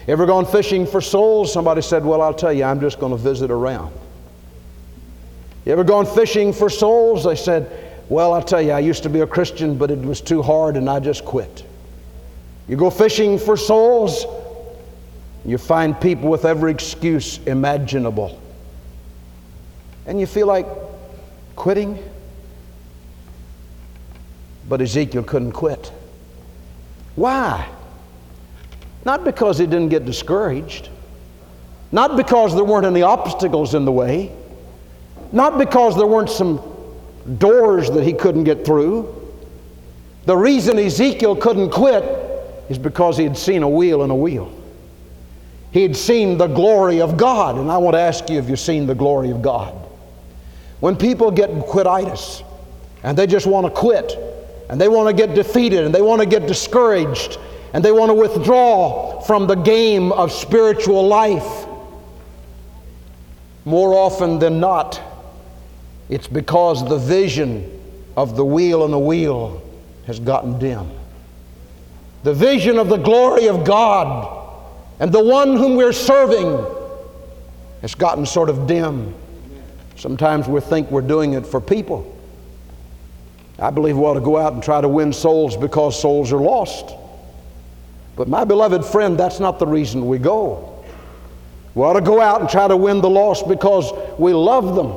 Ever 0.08 0.26
gone 0.26 0.46
fishing 0.46 0.86
for 0.86 1.02
souls? 1.02 1.52
Somebody 1.52 1.82
said, 1.82 2.06
Well, 2.06 2.22
I'll 2.22 2.34
tell 2.34 2.54
you, 2.54 2.64
I'm 2.64 2.80
just 2.80 3.00
going 3.00 3.12
to 3.12 3.18
visit 3.18 3.52
around. 3.52 3.94
You 5.66 5.74
ever 5.74 5.84
gone 5.84 6.06
fishing 6.06 6.54
for 6.54 6.70
souls? 6.70 7.26
They 7.26 7.36
said, 7.36 7.70
Well, 8.08 8.34
I'll 8.34 8.42
tell 8.42 8.62
you, 8.62 8.72
I 8.72 8.80
used 8.80 9.04
to 9.04 9.10
be 9.10 9.20
a 9.20 9.28
Christian, 9.28 9.78
but 9.78 9.92
it 9.92 10.00
was 10.00 10.22
too 10.22 10.42
hard 10.42 10.78
and 10.78 10.90
I 10.90 11.02
just 11.02 11.26
quit. 11.26 11.66
You 12.70 12.78
go 12.78 12.90
fishing 12.90 13.38
for 13.38 13.58
souls, 13.58 14.26
you 15.46 15.58
find 15.58 16.00
people 16.00 16.30
with 16.30 16.46
every 16.46 16.72
excuse 16.72 17.40
imaginable. 17.40 18.42
And 20.06 20.20
you 20.20 20.26
feel 20.26 20.48
like 20.48 20.66
quitting. 21.58 22.02
But 24.70 24.82
Ezekiel 24.82 25.24
couldn't 25.24 25.52
quit. 25.52 25.92
Why? 27.16 27.70
Not 29.08 29.24
because 29.24 29.58
he 29.58 29.66
didn't 29.66 29.88
get 29.88 30.04
discouraged, 30.04 30.90
not 31.94 32.18
because 32.18 32.54
there 32.54 32.66
weren't 32.66 32.86
any 32.86 33.04
obstacles 33.04 33.74
in 33.74 33.86
the 33.86 33.92
way, 33.92 34.34
not 35.32 35.58
because 35.58 35.96
there 35.96 36.06
weren't 36.06 36.30
some 36.30 36.62
doors 37.38 37.90
that 37.92 38.04
he 38.04 38.12
couldn't 38.12 38.44
get 38.44 38.66
through. 38.66 39.32
The 40.26 40.36
reason 40.36 40.78
Ezekiel 40.78 41.38
couldn't 41.38 41.70
quit 41.70 42.04
is 42.68 42.78
because 42.78 43.18
he 43.18 43.24
had 43.24 43.38
seen 43.38 43.64
a 43.64 43.70
wheel 43.70 44.04
in 44.04 44.10
a 44.10 44.16
wheel. 44.16 44.54
He 45.72 45.84
had 45.84 45.96
seen 45.96 46.38
the 46.38 46.48
glory 46.48 47.00
of 47.00 47.16
God. 47.16 47.56
And 47.56 47.72
I 47.72 47.78
want 47.78 47.94
to 47.94 48.02
ask 48.02 48.30
you 48.30 48.38
if 48.40 48.50
you've 48.50 48.60
seen 48.60 48.88
the 48.88 48.96
glory 48.96 49.32
of 49.32 49.42
God. 49.42 49.74
When 50.82 50.98
people 50.98 51.32
get 51.32 51.50
quititis 51.50 52.44
and 53.04 53.18
they 53.18 53.26
just 53.26 53.48
want 53.48 53.68
to 53.68 53.72
quit 53.72 54.18
and 54.70 54.82
they 54.82 54.90
want 54.90 55.08
to 55.08 55.14
get 55.14 55.34
defeated 55.34 55.86
and 55.86 55.96
they 55.96 56.02
want 56.02 56.20
to 56.20 56.28
get 56.28 56.46
discouraged 56.46 57.40
and 57.74 57.84
they 57.84 57.92
want 57.92 58.10
to 58.10 58.14
withdraw 58.14 59.22
from 59.22 59.48
the 59.48 59.56
game 59.56 60.12
of 60.12 60.32
spiritual 60.32 61.08
life. 61.08 61.66
More 63.66 63.94
often 63.94 64.40
than 64.40 64.60
not, 64.60 65.02
it's 66.10 66.28
because 66.28 66.88
the 66.88 66.98
vision 66.98 67.70
of 68.16 68.36
the 68.36 68.46
wheel 68.46 68.86
and 68.86 68.94
the 68.94 69.00
wheel 69.00 69.62
has 70.06 70.20
gotten 70.20 70.58
dim. 70.58 70.90
The 72.24 72.34
vision 72.34 72.80
of 72.80 72.90
the 72.90 72.98
glory 72.98 73.48
of 73.48 73.66
God 73.66 74.34
and 75.00 75.12
the 75.12 75.24
one 75.24 75.56
whom 75.58 75.76
we're 75.76 75.94
serving 75.94 76.66
has 77.82 77.94
gotten 77.94 78.26
sort 78.26 78.50
of 78.50 78.68
dim. 78.68 79.14
Sometimes 79.98 80.48
we 80.48 80.62
think 80.62 80.90
we're 80.90 81.02
doing 81.02 81.34
it 81.34 81.46
for 81.46 81.60
people. 81.60 82.14
I 83.60 83.70
believe 83.72 83.98
we 83.98 84.04
ought 84.04 84.14
to 84.14 84.22
go 84.22 84.38
out 84.38 84.54
and 84.54 84.64
try 84.64 84.82
to 84.82 84.88
win 84.88 85.12
souls 85.12 85.58
because 85.58 86.00
souls 86.00 86.32
are 86.32 86.40
lost. 86.40 86.94
But 88.18 88.28
my 88.28 88.44
beloved 88.44 88.84
friend, 88.84 89.18
that's 89.18 89.40
not 89.40 89.60
the 89.60 89.68
reason 89.68 90.08
we 90.08 90.18
go. 90.18 90.84
We 91.76 91.84
ought 91.84 91.94
to 91.94 92.02
go 92.02 92.20
out 92.20 92.42
and 92.42 92.50
try 92.50 92.68
to 92.68 92.76
win 92.76 93.00
the 93.00 93.10
lost 93.10 93.48
because 93.48 93.94
we 94.18 94.34
love 94.34 94.76
them. 94.76 94.92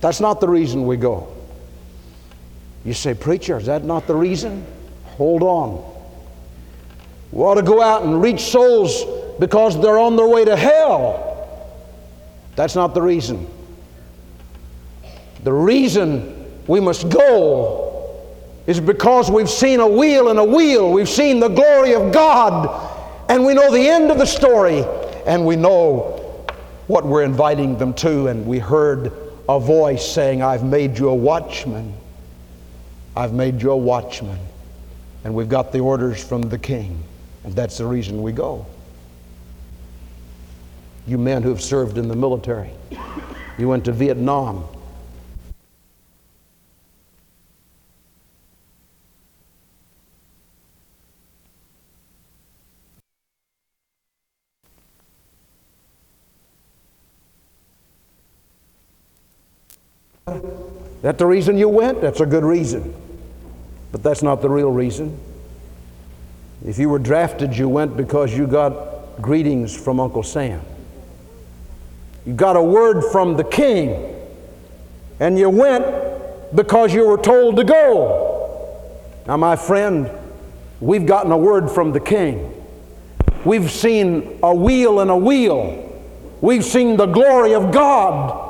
That's 0.00 0.20
not 0.20 0.40
the 0.40 0.48
reason 0.48 0.86
we 0.86 0.96
go. 0.96 1.26
You 2.84 2.94
say, 2.94 3.14
Preacher, 3.14 3.58
is 3.58 3.66
that 3.66 3.82
not 3.82 4.06
the 4.06 4.14
reason? 4.14 4.64
Hold 5.16 5.42
on. 5.42 5.92
We 7.32 7.42
ought 7.42 7.56
to 7.56 7.62
go 7.62 7.82
out 7.82 8.04
and 8.04 8.22
reach 8.22 8.42
souls 8.42 9.04
because 9.40 9.80
they're 9.82 9.98
on 9.98 10.14
their 10.14 10.28
way 10.28 10.44
to 10.44 10.54
hell. 10.54 11.58
That's 12.54 12.76
not 12.76 12.94
the 12.94 13.02
reason. 13.02 13.48
The 15.42 15.52
reason 15.52 16.62
we 16.68 16.78
must 16.78 17.08
go 17.08 17.85
is 18.66 18.80
because 18.80 19.30
we've 19.30 19.50
seen 19.50 19.80
a 19.80 19.86
wheel 19.86 20.28
and 20.28 20.38
a 20.38 20.44
wheel. 20.44 20.90
We've 20.90 21.08
seen 21.08 21.40
the 21.40 21.48
glory 21.48 21.94
of 21.94 22.12
God, 22.12 22.68
and 23.28 23.44
we 23.44 23.54
know 23.54 23.70
the 23.70 23.88
end 23.88 24.10
of 24.10 24.18
the 24.18 24.26
story, 24.26 24.84
and 25.26 25.46
we 25.46 25.56
know 25.56 26.44
what 26.86 27.04
we're 27.04 27.22
inviting 27.22 27.78
them 27.78 27.94
to. 27.94 28.26
And 28.28 28.46
we 28.46 28.58
heard 28.58 29.12
a 29.48 29.60
voice 29.60 30.08
saying, 30.08 30.42
I've 30.42 30.64
made 30.64 30.98
you 30.98 31.08
a 31.08 31.14
watchman. 31.14 31.94
I've 33.16 33.32
made 33.32 33.62
you 33.62 33.70
a 33.70 33.76
watchman. 33.76 34.38
And 35.24 35.34
we've 35.34 35.48
got 35.48 35.72
the 35.72 35.80
orders 35.80 36.22
from 36.22 36.42
the 36.42 36.58
king, 36.58 37.02
and 37.44 37.54
that's 37.54 37.78
the 37.78 37.86
reason 37.86 38.22
we 38.22 38.32
go. 38.32 38.66
You 41.06 41.18
men 41.18 41.42
who 41.42 41.50
have 41.50 41.62
served 41.62 41.98
in 41.98 42.08
the 42.08 42.16
military, 42.16 42.70
you 43.58 43.68
went 43.68 43.84
to 43.84 43.92
Vietnam, 43.92 44.64
That 61.06 61.18
the 61.18 61.26
reason 61.26 61.56
you 61.56 61.68
went? 61.68 62.00
That's 62.00 62.18
a 62.18 62.26
good 62.26 62.42
reason. 62.42 62.92
But 63.92 64.02
that's 64.02 64.24
not 64.24 64.42
the 64.42 64.50
real 64.50 64.72
reason. 64.72 65.16
If 66.66 66.80
you 66.80 66.88
were 66.88 66.98
drafted, 66.98 67.56
you 67.56 67.68
went 67.68 67.96
because 67.96 68.36
you 68.36 68.48
got 68.48 69.22
greetings 69.22 69.72
from 69.72 70.00
Uncle 70.00 70.24
Sam. 70.24 70.60
You 72.26 72.32
got 72.32 72.56
a 72.56 72.60
word 72.60 73.04
from 73.12 73.36
the 73.36 73.44
king. 73.44 74.16
And 75.20 75.38
you 75.38 75.48
went 75.48 75.86
because 76.56 76.92
you 76.92 77.06
were 77.06 77.18
told 77.18 77.54
to 77.54 77.62
go. 77.62 78.90
Now, 79.28 79.36
my 79.36 79.54
friend, 79.54 80.10
we've 80.80 81.06
gotten 81.06 81.30
a 81.30 81.38
word 81.38 81.70
from 81.70 81.92
the 81.92 82.00
king. 82.00 82.52
We've 83.44 83.70
seen 83.70 84.40
a 84.42 84.52
wheel 84.52 84.98
and 84.98 85.12
a 85.12 85.16
wheel. 85.16 85.84
We've 86.40 86.64
seen 86.64 86.96
the 86.96 87.06
glory 87.06 87.54
of 87.54 87.70
God 87.70 88.46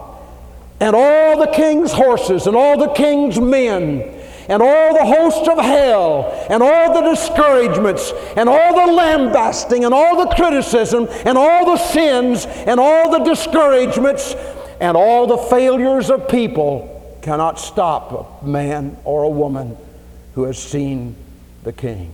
and 0.80 0.94
all 0.94 1.38
the 1.38 1.46
king's 1.48 1.92
horses 1.92 2.46
and 2.46 2.56
all 2.56 2.76
the 2.78 2.92
king's 2.92 3.40
men 3.40 4.12
and 4.48 4.62
all 4.62 4.92
the 4.94 5.04
hosts 5.04 5.48
of 5.48 5.58
hell 5.58 6.46
and 6.50 6.62
all 6.62 6.94
the 6.94 7.10
discouragements 7.10 8.12
and 8.36 8.48
all 8.48 8.86
the 8.86 8.92
lambasting 8.92 9.84
and 9.84 9.92
all 9.92 10.24
the 10.24 10.34
criticism 10.34 11.08
and 11.24 11.36
all 11.36 11.66
the 11.66 11.78
sins 11.78 12.46
and 12.46 12.78
all 12.78 13.10
the 13.10 13.24
discouragements 13.24 14.34
and 14.80 14.96
all 14.96 15.26
the 15.26 15.38
failures 15.38 16.10
of 16.10 16.28
people 16.28 16.92
cannot 17.22 17.58
stop 17.58 18.42
a 18.42 18.46
man 18.46 18.96
or 19.04 19.24
a 19.24 19.28
woman 19.28 19.76
who 20.34 20.44
has 20.44 20.58
seen 20.58 21.16
the 21.64 21.72
king 21.72 22.12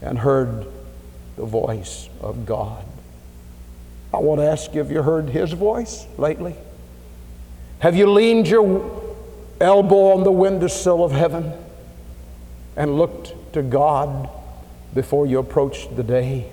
and 0.00 0.18
heard 0.18 0.66
the 1.36 1.44
voice 1.44 2.08
of 2.20 2.46
God. 2.46 2.84
I 4.14 4.18
want 4.18 4.40
to 4.40 4.46
ask 4.46 4.72
you, 4.72 4.78
have 4.78 4.90
you 4.90 5.02
heard 5.02 5.28
his 5.28 5.52
voice 5.52 6.06
lately? 6.16 6.54
Have 7.82 7.96
you 7.96 8.08
leaned 8.08 8.46
your 8.46 9.02
elbow 9.60 10.12
on 10.12 10.22
the 10.22 10.30
windowsill 10.30 11.02
of 11.02 11.10
heaven 11.10 11.52
and 12.76 12.96
looked 12.96 13.34
to 13.54 13.62
God 13.62 14.30
before 14.94 15.26
you 15.26 15.40
approached 15.40 15.96
the 15.96 16.04
day? 16.04 16.48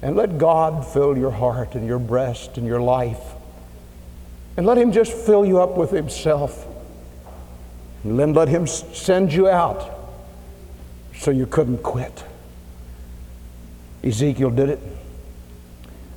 And 0.00 0.16
let 0.16 0.38
God 0.38 0.86
fill 0.90 1.18
your 1.18 1.32
heart 1.32 1.74
and 1.74 1.86
your 1.86 1.98
breast 1.98 2.56
and 2.56 2.66
your 2.66 2.80
life. 2.80 3.20
And 4.56 4.64
let 4.64 4.78
Him 4.78 4.90
just 4.90 5.12
fill 5.12 5.44
you 5.44 5.60
up 5.60 5.76
with 5.76 5.90
Himself. 5.90 6.66
And 8.04 8.18
then 8.18 8.32
let 8.32 8.48
Him 8.48 8.66
send 8.66 9.34
you 9.34 9.50
out 9.50 9.98
so 11.14 11.30
you 11.30 11.44
couldn't 11.44 11.82
quit. 11.82 12.24
Ezekiel 14.02 14.48
did 14.48 14.70
it. 14.70 14.80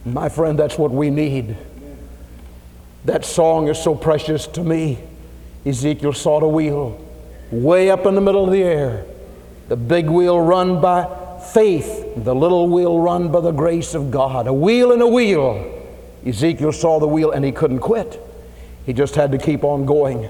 My 0.06 0.30
friend, 0.30 0.58
that's 0.58 0.78
what 0.78 0.92
we 0.92 1.10
need. 1.10 1.58
That 3.08 3.24
song 3.24 3.70
is 3.70 3.82
so 3.82 3.96
precious 3.96 4.48
to 4.48 4.62
me. 4.62 5.00
Ezekiel 5.66 6.12
saw 6.12 6.42
the 6.42 6.48
wheel 6.48 7.02
way 7.52 7.90
up 7.90 8.06
in 8.06 8.16
the 8.16 8.22
middle 8.22 8.44
of 8.44 8.52
the 8.52 8.62
air. 8.62 9.06
The 9.70 9.78
big 9.78 10.10
wheel 10.10 10.42
run 10.42 10.82
by 10.82 11.40
faith, 11.54 12.16
the 12.18 12.36
little 12.36 12.68
wheel 12.68 13.00
run 13.00 13.32
by 13.32 13.40
the 13.40 13.54
grace 13.54 13.94
of 13.94 14.12
God. 14.12 14.46
A 14.48 14.52
wheel 14.52 14.92
and 14.92 15.02
a 15.02 15.08
wheel. 15.08 15.86
Ezekiel 16.26 16.74
saw 16.74 17.00
the 17.00 17.08
wheel 17.08 17.32
and 17.32 17.46
he 17.46 17.54
couldn't 17.54 17.80
quit. 17.80 18.22
He 18.86 18.92
just 18.92 19.16
had 19.16 19.32
to 19.32 19.38
keep 19.38 19.64
on 19.64 19.86
going. 19.86 20.30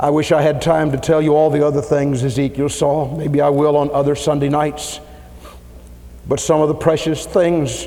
I 0.00 0.10
wish 0.10 0.32
I 0.32 0.42
had 0.42 0.60
time 0.60 0.90
to 0.90 0.98
tell 0.98 1.22
you 1.22 1.36
all 1.36 1.50
the 1.50 1.64
other 1.64 1.82
things 1.82 2.24
Ezekiel 2.24 2.68
saw. 2.68 3.16
Maybe 3.16 3.40
I 3.40 3.48
will 3.48 3.76
on 3.76 3.92
other 3.92 4.16
Sunday 4.16 4.48
nights. 4.48 4.98
But 6.26 6.40
some 6.40 6.60
of 6.62 6.66
the 6.66 6.74
precious 6.74 7.26
things 7.26 7.86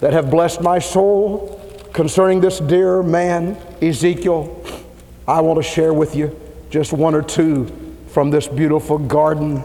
that 0.00 0.12
have 0.12 0.30
blessed 0.30 0.60
my 0.60 0.80
soul 0.80 1.51
concerning 1.92 2.40
this 2.40 2.58
dear 2.58 3.02
man, 3.02 3.56
Ezekiel, 3.80 4.64
I 5.28 5.40
want 5.40 5.58
to 5.58 5.62
share 5.62 5.92
with 5.92 6.16
you 6.16 6.38
just 6.70 6.92
one 6.92 7.14
or 7.14 7.22
two 7.22 7.70
from 8.08 8.30
this 8.30 8.48
beautiful 8.48 8.98
garden 8.98 9.62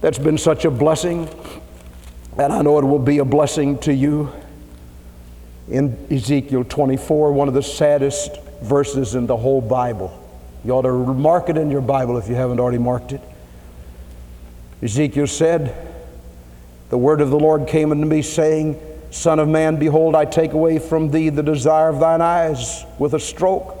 that's 0.00 0.18
been 0.18 0.38
such 0.38 0.64
a 0.64 0.70
blessing, 0.70 1.28
and 2.38 2.52
I 2.52 2.62
know 2.62 2.78
it 2.78 2.84
will 2.84 2.98
be 2.98 3.18
a 3.18 3.24
blessing 3.24 3.78
to 3.80 3.92
you. 3.92 4.32
In 5.68 5.96
Ezekiel 6.10 6.64
24, 6.64 7.32
one 7.32 7.46
of 7.46 7.54
the 7.54 7.62
saddest 7.62 8.40
verses 8.62 9.14
in 9.14 9.26
the 9.26 9.36
whole 9.36 9.60
Bible. 9.60 10.16
You 10.64 10.72
ought 10.72 10.82
to 10.82 10.92
mark 10.92 11.48
it 11.48 11.56
in 11.56 11.70
your 11.70 11.80
Bible 11.80 12.18
if 12.18 12.28
you 12.28 12.34
haven't 12.34 12.58
already 12.58 12.78
marked 12.78 13.12
it. 13.12 13.20
Ezekiel 14.82 15.26
said, 15.26 15.74
The 16.88 16.98
word 16.98 17.20
of 17.20 17.30
the 17.30 17.38
Lord 17.38 17.68
came 17.68 17.92
unto 17.92 18.06
me, 18.06 18.22
saying, 18.22 18.80
Son 19.10 19.38
of 19.38 19.48
man, 19.48 19.76
behold, 19.76 20.14
I 20.14 20.24
take 20.24 20.52
away 20.52 20.78
from 20.78 21.10
thee 21.10 21.30
the 21.30 21.42
desire 21.42 21.88
of 21.88 21.98
thine 21.98 22.20
eyes 22.20 22.84
with 22.98 23.14
a 23.14 23.20
stroke. 23.20 23.76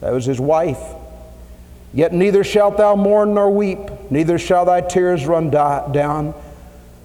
That 0.00 0.12
was 0.12 0.24
his 0.24 0.40
wife. 0.40 0.82
Yet 1.92 2.12
neither 2.12 2.44
shalt 2.44 2.76
thou 2.76 2.96
mourn 2.96 3.34
nor 3.34 3.50
weep, 3.50 3.78
neither 4.10 4.38
shall 4.38 4.64
thy 4.64 4.80
tears 4.80 5.26
run 5.26 5.50
down. 5.50 6.34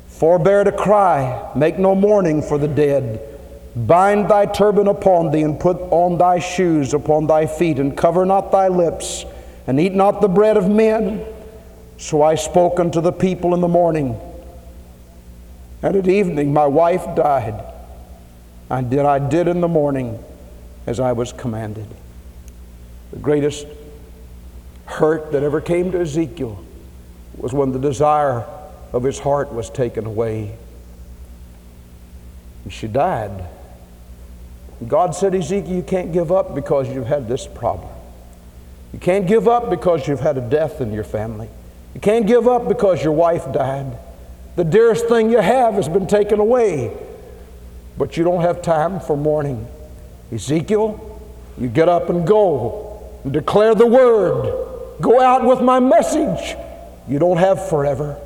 Forbear 0.08 0.64
to 0.66 0.72
cry, 0.72 1.52
make 1.56 1.80
no 1.80 1.96
mourning 1.96 2.42
for 2.42 2.58
the 2.58 2.68
dead. 2.68 3.28
Bind 3.76 4.30
thy 4.30 4.46
turban 4.46 4.88
upon 4.88 5.32
thee, 5.32 5.44
and 5.44 5.60
put 5.60 5.78
on 5.92 6.18
thy 6.18 6.40
shoes 6.40 6.94
upon 6.94 7.28
thy 7.28 7.46
feet, 7.46 7.80
and 7.80 7.96
cover 7.96 8.26
not 8.26 8.52
thy 8.52 8.68
lips, 8.68 9.26
and 9.66 9.80
eat 9.80 9.94
not 9.94 10.20
the 10.22 10.28
bread 10.28 10.58
of 10.58 10.70
men. 10.70 11.26
So 11.98 12.22
I 12.22 12.36
spoke 12.36 12.80
unto 12.80 13.00
the 13.00 13.14
people 13.14 13.54
in 13.54 13.62
the 13.62 13.68
morning, 13.68 14.20
and 15.82 15.96
at 15.96 16.08
evening 16.08 16.54
my 16.54 16.66
wife 16.66 17.06
died. 17.16 17.64
And 18.70 18.90
did 18.90 19.06
I 19.06 19.20
did 19.20 19.48
in 19.48 19.62
the 19.62 19.68
morning 19.68 20.24
as 20.88 21.00
I 21.00 21.12
was 21.12 21.34
commanded. 21.34 21.88
The 23.12 23.20
greatest 23.20 23.66
hurt 24.86 25.32
that 25.34 25.44
ever 25.44 25.62
came 25.62 25.92
to 25.92 26.02
Ezekiel 26.02 26.64
was 27.36 27.54
when 27.54 27.72
the 27.72 27.80
desire 27.80 28.46
of 28.94 29.04
his 29.04 29.20
heart 29.20 29.52
was 29.52 29.70
taken 29.70 30.06
away. 30.06 30.56
And 32.64 32.72
she 32.72 32.88
died. 32.88 33.46
God 34.88 35.16
said, 35.16 35.36
Ezekiel, 35.36 35.74
you 35.74 35.84
can't 35.84 36.12
give 36.12 36.32
up 36.32 36.56
because 36.56 36.90
you've 36.90 37.08
had 37.08 37.28
this 37.28 37.48
problem. 37.48 37.90
You 38.94 39.00
can't 39.00 39.28
give 39.28 39.48
up 39.48 39.70
because 39.70 40.08
you've 40.08 40.20
had 40.20 40.38
a 40.38 40.42
death 40.42 40.82
in 40.82 40.92
your 40.92 41.04
family. 41.04 41.50
You 41.94 42.02
can't 42.02 42.26
give 42.26 42.48
up 42.48 42.68
because 42.68 43.04
your 43.04 43.14
wife 43.14 43.52
died. 43.54 43.98
The 44.56 44.64
dearest 44.64 45.08
thing 45.08 45.30
you 45.30 45.40
have 45.40 45.76
has 45.76 45.88
been 45.88 46.08
taken 46.08 46.40
away. 46.40 46.96
But 47.98 48.18
you 48.18 48.24
don't 48.24 48.42
have 48.42 48.62
time 48.62 49.00
for 49.00 49.16
mourning. 49.16 49.68
Ezekiel, 50.32 51.22
you 51.58 51.68
get 51.68 51.90
up 51.90 52.10
and 52.10 52.26
go 52.26 53.20
and 53.24 53.34
declare 53.34 53.76
the 53.76 53.86
word. 53.86 55.02
Go 55.02 55.22
out 55.22 55.46
with 55.46 55.62
my 55.62 55.80
message. 55.80 56.56
You 57.08 57.20
don't 57.20 57.38
have 57.38 57.70
forever. 57.70 58.20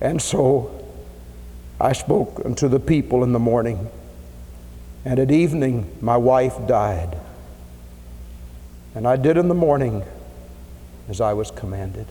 And 0.00 0.20
so 0.20 0.84
I 1.80 1.92
spoke 1.92 2.42
unto 2.44 2.68
the 2.68 2.80
people 2.80 3.24
in 3.24 3.32
the 3.32 3.38
morning, 3.38 3.90
and 5.04 5.18
at 5.18 5.30
evening 5.30 5.96
my 6.00 6.16
wife 6.16 6.54
died. 6.66 7.18
And 8.94 9.08
I 9.08 9.16
did 9.16 9.36
in 9.36 9.48
the 9.48 9.54
morning 9.54 10.04
as 11.08 11.20
I 11.20 11.32
was 11.32 11.50
commanded. 11.50 12.06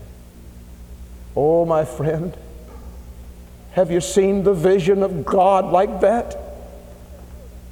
Oh, 1.36 1.64
my 1.64 1.84
friend, 1.84 2.36
have 3.74 3.90
you 3.90 4.00
seen 4.00 4.44
the 4.44 4.54
vision 4.54 5.02
of 5.02 5.24
God 5.24 5.72
like 5.72 6.00
that? 6.00 6.36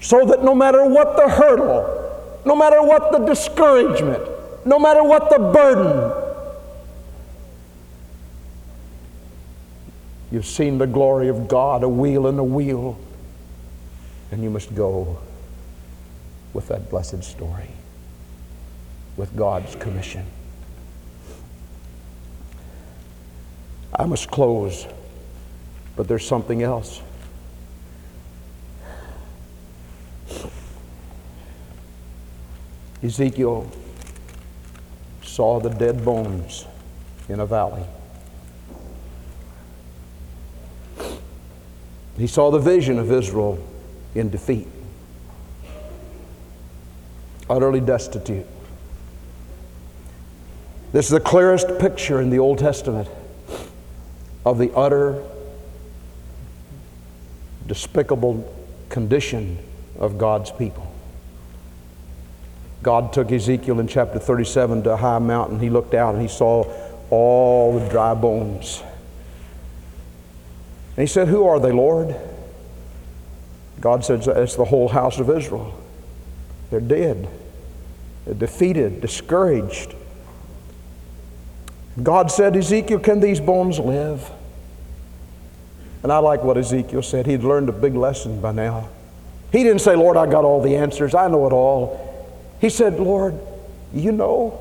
So 0.00 0.26
that 0.26 0.42
no 0.42 0.52
matter 0.52 0.84
what 0.84 1.16
the 1.16 1.28
hurdle, 1.28 2.40
no 2.44 2.56
matter 2.56 2.82
what 2.82 3.12
the 3.12 3.18
discouragement, 3.18 4.20
no 4.66 4.80
matter 4.80 5.04
what 5.04 5.30
the 5.30 5.38
burden. 5.38 6.12
You've 10.32 10.46
seen 10.46 10.78
the 10.78 10.88
glory 10.88 11.28
of 11.28 11.46
God, 11.46 11.84
a 11.84 11.88
wheel 11.88 12.26
and 12.26 12.38
a 12.40 12.44
wheel, 12.44 12.98
and 14.32 14.42
you 14.42 14.50
must 14.50 14.74
go 14.74 15.18
with 16.52 16.66
that 16.66 16.90
blessed 16.90 17.22
story, 17.22 17.70
with 19.16 19.36
God's 19.36 19.76
commission. 19.76 20.26
I 23.94 24.06
must 24.06 24.28
close, 24.32 24.88
but 25.96 26.08
there's 26.08 26.26
something 26.26 26.62
else. 26.62 27.02
Ezekiel 33.02 33.70
saw 35.22 35.58
the 35.58 35.70
dead 35.70 36.04
bones 36.04 36.66
in 37.28 37.40
a 37.40 37.46
valley. 37.46 37.84
He 42.16 42.26
saw 42.26 42.50
the 42.50 42.58
vision 42.58 42.98
of 42.98 43.10
Israel 43.10 43.58
in 44.14 44.30
defeat, 44.30 44.68
utterly 47.48 47.80
destitute. 47.80 48.46
This 50.92 51.06
is 51.06 51.10
the 51.10 51.20
clearest 51.20 51.78
picture 51.78 52.20
in 52.20 52.28
the 52.28 52.38
Old 52.38 52.58
Testament 52.58 53.08
of 54.44 54.58
the 54.58 54.70
utter, 54.74 55.24
despicable 57.66 58.52
condition 58.88 59.58
of 59.98 60.18
God's 60.18 60.50
people. 60.50 60.86
God 62.82 63.12
took 63.12 63.30
Ezekiel 63.30 63.78
in 63.78 63.86
chapter 63.86 64.18
37 64.18 64.82
to 64.84 64.92
a 64.92 64.96
high 64.96 65.18
mountain. 65.18 65.60
He 65.60 65.70
looked 65.70 65.94
out 65.94 66.14
and 66.14 66.22
he 66.22 66.28
saw 66.28 66.64
all 67.10 67.78
the 67.78 67.88
dry 67.88 68.14
bones. 68.14 68.82
And 70.96 71.06
he 71.06 71.06
said, 71.06 71.28
Who 71.28 71.44
are 71.46 71.60
they, 71.60 71.72
Lord? 71.72 72.14
God 73.80 74.04
said, 74.04 74.26
It's 74.26 74.56
the 74.56 74.64
whole 74.64 74.88
house 74.88 75.18
of 75.18 75.30
Israel. 75.30 75.78
They're 76.70 76.80
dead, 76.80 77.28
they're 78.24 78.34
defeated, 78.34 79.00
discouraged. 79.00 79.94
God 82.02 82.30
said, 82.30 82.56
Ezekiel, 82.56 83.00
can 83.00 83.20
these 83.20 83.40
bones 83.40 83.78
live? 83.78 84.30
And 86.02 86.12
I 86.12 86.18
like 86.18 86.42
what 86.42 86.58
Ezekiel 86.58 87.02
said. 87.02 87.26
He'd 87.26 87.44
learned 87.44 87.68
a 87.68 87.72
big 87.72 87.94
lesson 87.94 88.40
by 88.40 88.52
now. 88.52 88.88
He 89.52 89.62
didn't 89.62 89.80
say, 89.80 89.94
Lord, 89.94 90.16
I 90.16 90.26
got 90.26 90.44
all 90.44 90.62
the 90.62 90.76
answers, 90.76 91.14
I 91.14 91.28
know 91.28 91.46
it 91.46 91.52
all. 91.52 92.08
He 92.60 92.70
said, 92.70 92.98
Lord, 92.98 93.38
you 93.92 94.12
know. 94.12 94.60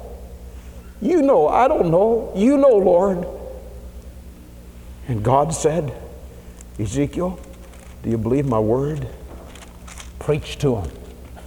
You 1.02 1.22
know, 1.22 1.48
I 1.48 1.68
don't 1.68 1.90
know. 1.90 2.32
You 2.36 2.58
know, 2.58 2.76
Lord. 2.78 3.26
And 5.08 5.24
God 5.24 5.54
said, 5.54 5.94
Ezekiel, 6.80 7.40
do 8.04 8.10
you 8.10 8.18
believe 8.18 8.46
my 8.46 8.60
word? 8.60 9.08
Preach 10.20 10.58
to 10.60 10.84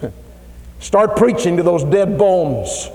them. 0.01 0.13
start 0.79 1.15
preaching 1.15 1.57
to 1.57 1.63
those 1.63 1.83
dead 1.83 2.17
bones. 2.17 2.89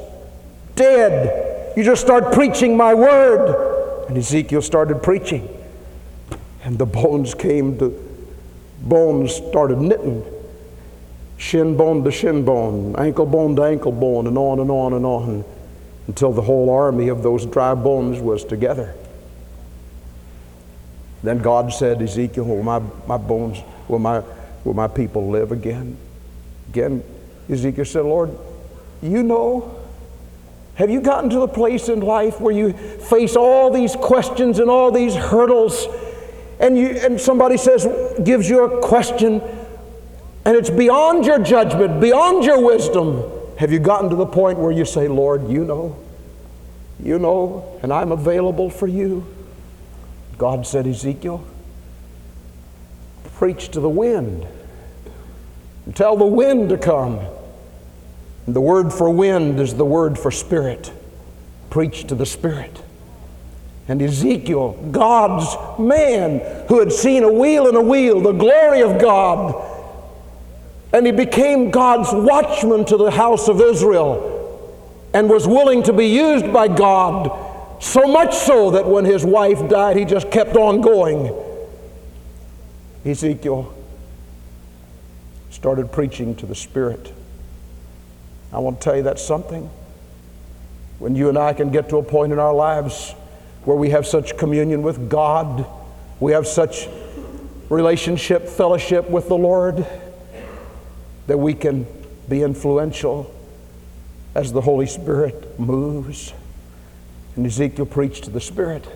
Dead. 0.74 1.76
You 1.76 1.84
just 1.84 2.02
start 2.02 2.32
preaching 2.32 2.76
my 2.76 2.92
word. 2.92 4.06
And 4.08 4.18
Ezekiel 4.18 4.62
started 4.62 5.02
preaching. 5.02 5.48
And 6.70 6.78
the 6.78 6.86
bones 6.86 7.34
came 7.34 7.76
to, 7.80 7.90
bones 8.80 9.34
started 9.34 9.78
knitting 9.78 10.24
shin 11.36 11.76
bone 11.76 12.04
to 12.04 12.12
shin 12.12 12.44
bone, 12.44 12.94
ankle 12.96 13.26
bone 13.26 13.56
to 13.56 13.64
ankle 13.64 13.90
bone, 13.90 14.28
and 14.28 14.38
on 14.38 14.60
and 14.60 14.70
on 14.70 14.92
and 14.92 15.04
on 15.04 15.44
until 16.06 16.32
the 16.32 16.42
whole 16.42 16.70
army 16.70 17.08
of 17.08 17.24
those 17.24 17.44
dry 17.44 17.74
bones 17.74 18.20
was 18.20 18.44
together. 18.44 18.94
Then 21.24 21.38
God 21.38 21.72
said, 21.72 22.00
Ezekiel, 22.00 22.44
will 22.44 22.62
my, 22.62 22.78
my 23.08 23.16
bones, 23.16 23.58
will 23.88 23.98
my, 23.98 24.22
will 24.62 24.74
my 24.74 24.86
people 24.86 25.28
live 25.28 25.50
again? 25.50 25.96
Again, 26.68 27.02
Ezekiel 27.48 27.84
said, 27.84 28.04
Lord, 28.04 28.30
you 29.02 29.24
know. 29.24 29.76
Have 30.76 30.88
you 30.88 31.00
gotten 31.00 31.30
to 31.30 31.40
the 31.40 31.48
place 31.48 31.88
in 31.88 31.98
life 31.98 32.40
where 32.40 32.54
you 32.54 32.72
face 32.72 33.34
all 33.34 33.72
these 33.72 33.96
questions 33.96 34.60
and 34.60 34.70
all 34.70 34.92
these 34.92 35.14
hurdles, 35.14 35.86
and, 36.60 36.78
you, 36.78 36.88
and 36.88 37.20
somebody 37.20 37.56
says, 37.56 37.86
gives 38.22 38.48
you 38.48 38.64
a 38.64 38.80
question, 38.80 39.42
and 40.44 40.56
it's 40.56 40.70
beyond 40.70 41.26
your 41.26 41.38
judgment, 41.38 42.00
beyond 42.00 42.44
your 42.44 42.64
wisdom. 42.64 43.24
Have 43.58 43.72
you 43.72 43.78
gotten 43.78 44.08
to 44.10 44.16
the 44.16 44.26
point 44.26 44.58
where 44.58 44.72
you 44.72 44.84
say, 44.84 45.08
Lord, 45.08 45.48
you 45.48 45.64
know, 45.64 45.96
you 47.02 47.18
know, 47.18 47.78
and 47.82 47.92
I'm 47.92 48.12
available 48.12 48.70
for 48.70 48.86
you? 48.86 49.26
God 50.38 50.66
said, 50.66 50.86
Ezekiel, 50.86 51.44
preach 53.34 53.70
to 53.70 53.80
the 53.80 53.88
wind 53.88 54.46
and 55.86 55.96
tell 55.96 56.16
the 56.16 56.26
wind 56.26 56.68
to 56.70 56.78
come. 56.78 57.20
And 58.46 58.56
the 58.56 58.60
word 58.60 58.92
for 58.92 59.10
wind 59.10 59.60
is 59.60 59.74
the 59.74 59.84
word 59.84 60.18
for 60.18 60.30
spirit. 60.30 60.92
Preach 61.68 62.06
to 62.06 62.14
the 62.14 62.26
spirit. 62.26 62.82
And 63.88 64.00
Ezekiel, 64.00 64.72
God's 64.92 65.78
man 65.78 66.66
who 66.68 66.78
had 66.78 66.92
seen 66.92 67.24
a 67.24 67.32
wheel 67.32 67.66
in 67.66 67.74
a 67.74 67.80
wheel, 67.80 68.20
the 68.20 68.32
glory 68.32 68.82
of 68.82 69.00
God, 69.00 69.68
and 70.92 71.06
he 71.06 71.12
became 71.12 71.70
God's 71.70 72.10
watchman 72.12 72.84
to 72.86 72.96
the 72.96 73.10
house 73.10 73.48
of 73.48 73.60
Israel 73.60 74.36
and 75.12 75.28
was 75.28 75.46
willing 75.46 75.82
to 75.84 75.92
be 75.92 76.06
used 76.06 76.52
by 76.52 76.68
God, 76.68 77.82
so 77.82 78.06
much 78.06 78.34
so 78.34 78.70
that 78.72 78.86
when 78.86 79.04
his 79.04 79.24
wife 79.24 79.68
died, 79.68 79.96
he 79.96 80.04
just 80.04 80.30
kept 80.30 80.56
on 80.56 80.80
going. 80.80 81.34
Ezekiel 83.04 83.74
started 85.50 85.90
preaching 85.90 86.34
to 86.36 86.46
the 86.46 86.54
Spirit. 86.54 87.12
I 88.52 88.58
want 88.58 88.80
to 88.80 88.84
tell 88.84 88.96
you 88.96 89.02
that's 89.02 89.24
something. 89.24 89.68
When 90.98 91.14
you 91.14 91.28
and 91.28 91.38
I 91.38 91.54
can 91.54 91.70
get 91.70 91.88
to 91.90 91.96
a 91.96 92.02
point 92.02 92.32
in 92.32 92.38
our 92.38 92.54
lives 92.54 93.14
where 93.64 93.76
we 93.76 93.90
have 93.90 94.06
such 94.06 94.36
communion 94.36 94.82
with 94.82 95.08
God, 95.08 95.66
we 96.18 96.32
have 96.32 96.46
such 96.46 96.88
relationship, 97.68 98.48
fellowship 98.48 99.08
with 99.08 99.28
the 99.28 99.36
Lord 99.36 99.86
that 101.26 101.38
we 101.38 101.54
can 101.54 101.86
be 102.28 102.42
influential 102.42 103.32
as 104.34 104.52
the 104.52 104.60
Holy 104.60 104.86
Spirit 104.86 105.58
moves. 105.58 106.32
And 107.36 107.46
Ezekiel 107.46 107.86
preached 107.86 108.24
to 108.24 108.30
the 108.30 108.40
Spirit, 108.40 108.86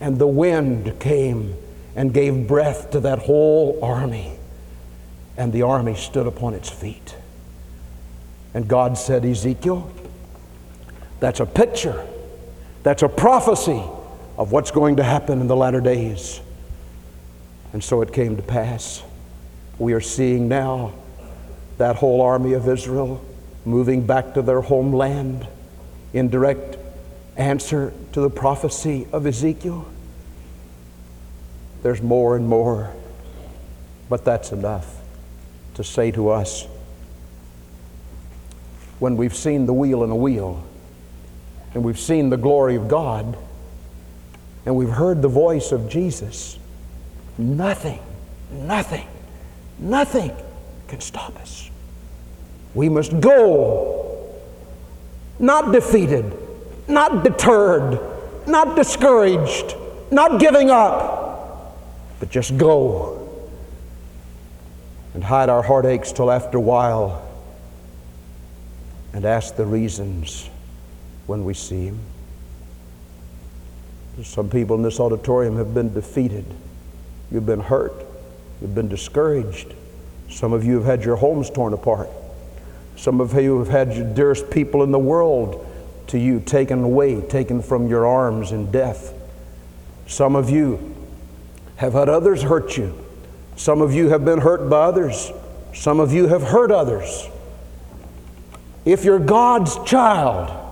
and 0.00 0.18
the 0.18 0.26
wind 0.26 0.98
came 0.98 1.54
and 1.94 2.12
gave 2.12 2.46
breath 2.46 2.90
to 2.90 3.00
that 3.00 3.20
whole 3.20 3.78
army, 3.82 4.38
and 5.36 5.52
the 5.52 5.62
army 5.62 5.94
stood 5.94 6.26
upon 6.26 6.54
its 6.54 6.68
feet. 6.68 7.16
And 8.52 8.66
God 8.66 8.98
said, 8.98 9.24
Ezekiel, 9.24 9.90
that's 11.20 11.40
a 11.40 11.46
picture, 11.46 12.06
that's 12.86 13.02
a 13.02 13.08
prophecy 13.08 13.82
of 14.38 14.52
what's 14.52 14.70
going 14.70 14.94
to 14.94 15.02
happen 15.02 15.40
in 15.40 15.48
the 15.48 15.56
latter 15.56 15.80
days. 15.80 16.40
And 17.72 17.82
so 17.82 18.00
it 18.00 18.12
came 18.12 18.36
to 18.36 18.42
pass. 18.44 19.02
We 19.80 19.92
are 19.92 20.00
seeing 20.00 20.46
now 20.46 20.92
that 21.78 21.96
whole 21.96 22.20
army 22.20 22.52
of 22.52 22.68
Israel 22.68 23.24
moving 23.64 24.06
back 24.06 24.34
to 24.34 24.42
their 24.42 24.60
homeland 24.60 25.48
in 26.12 26.30
direct 26.30 26.76
answer 27.36 27.92
to 28.12 28.20
the 28.20 28.30
prophecy 28.30 29.08
of 29.10 29.26
Ezekiel. 29.26 29.84
There's 31.82 32.00
more 32.00 32.36
and 32.36 32.46
more, 32.46 32.94
but 34.08 34.24
that's 34.24 34.52
enough 34.52 35.00
to 35.74 35.82
say 35.82 36.12
to 36.12 36.28
us 36.28 36.68
when 39.00 39.16
we've 39.16 39.34
seen 39.34 39.66
the 39.66 39.74
wheel 39.74 40.04
in 40.04 40.10
a 40.10 40.16
wheel 40.16 40.64
and 41.76 41.84
we've 41.84 42.00
seen 42.00 42.30
the 42.30 42.38
glory 42.38 42.74
of 42.74 42.88
God. 42.88 43.36
And 44.64 44.74
we've 44.76 44.88
heard 44.88 45.20
the 45.20 45.28
voice 45.28 45.72
of 45.72 45.90
Jesus, 45.90 46.58
nothing, 47.36 48.00
nothing, 48.50 49.06
nothing 49.78 50.34
can 50.88 51.02
stop 51.02 51.36
us. 51.36 51.70
We 52.72 52.88
must 52.88 53.20
go, 53.20 54.32
not 55.38 55.70
defeated, 55.70 56.32
not 56.88 57.22
deterred, 57.22 58.00
not 58.46 58.74
discouraged, 58.74 59.74
not 60.10 60.40
giving 60.40 60.70
up, 60.70 61.78
but 62.20 62.30
just 62.30 62.56
go 62.56 63.28
and 65.12 65.22
hide 65.22 65.50
our 65.50 65.62
heartaches 65.62 66.14
till 66.14 66.30
after 66.30 66.56
a 66.56 66.60
while 66.60 67.22
and 69.12 69.26
ask 69.26 69.56
the 69.56 69.66
reasons 69.66 70.48
when 71.26 71.44
we 71.44 71.54
see 71.54 71.86
Him. 71.86 71.98
Some 74.22 74.48
people 74.48 74.76
in 74.76 74.82
this 74.82 74.98
auditorium 74.98 75.56
have 75.56 75.74
been 75.74 75.92
defeated. 75.92 76.46
You've 77.30 77.46
been 77.46 77.60
hurt. 77.60 77.92
You've 78.60 78.74
been 78.74 78.88
discouraged. 78.88 79.74
Some 80.30 80.52
of 80.52 80.64
you 80.64 80.76
have 80.76 80.84
had 80.84 81.04
your 81.04 81.16
homes 81.16 81.50
torn 81.50 81.72
apart. 81.72 82.08
Some 82.96 83.20
of 83.20 83.34
you 83.34 83.58
have 83.58 83.68
had 83.68 83.94
your 83.94 84.06
dearest 84.14 84.50
people 84.50 84.82
in 84.82 84.90
the 84.90 84.98
world 84.98 85.66
to 86.08 86.18
you 86.18 86.40
taken 86.40 86.82
away, 86.82 87.20
taken 87.20 87.60
from 87.60 87.88
your 87.88 88.06
arms 88.06 88.52
in 88.52 88.70
death. 88.70 89.12
Some 90.06 90.34
of 90.34 90.48
you 90.48 90.94
have 91.76 91.92
had 91.92 92.08
others 92.08 92.42
hurt 92.42 92.76
you. 92.76 93.04
Some 93.56 93.82
of 93.82 93.92
you 93.92 94.08
have 94.08 94.24
been 94.24 94.40
hurt 94.40 94.70
by 94.70 94.84
others. 94.84 95.30
Some 95.74 96.00
of 96.00 96.12
you 96.12 96.28
have 96.28 96.42
hurt 96.42 96.70
others. 96.70 97.28
If 98.84 99.04
you're 99.04 99.18
God's 99.18 99.76
child, 99.84 100.65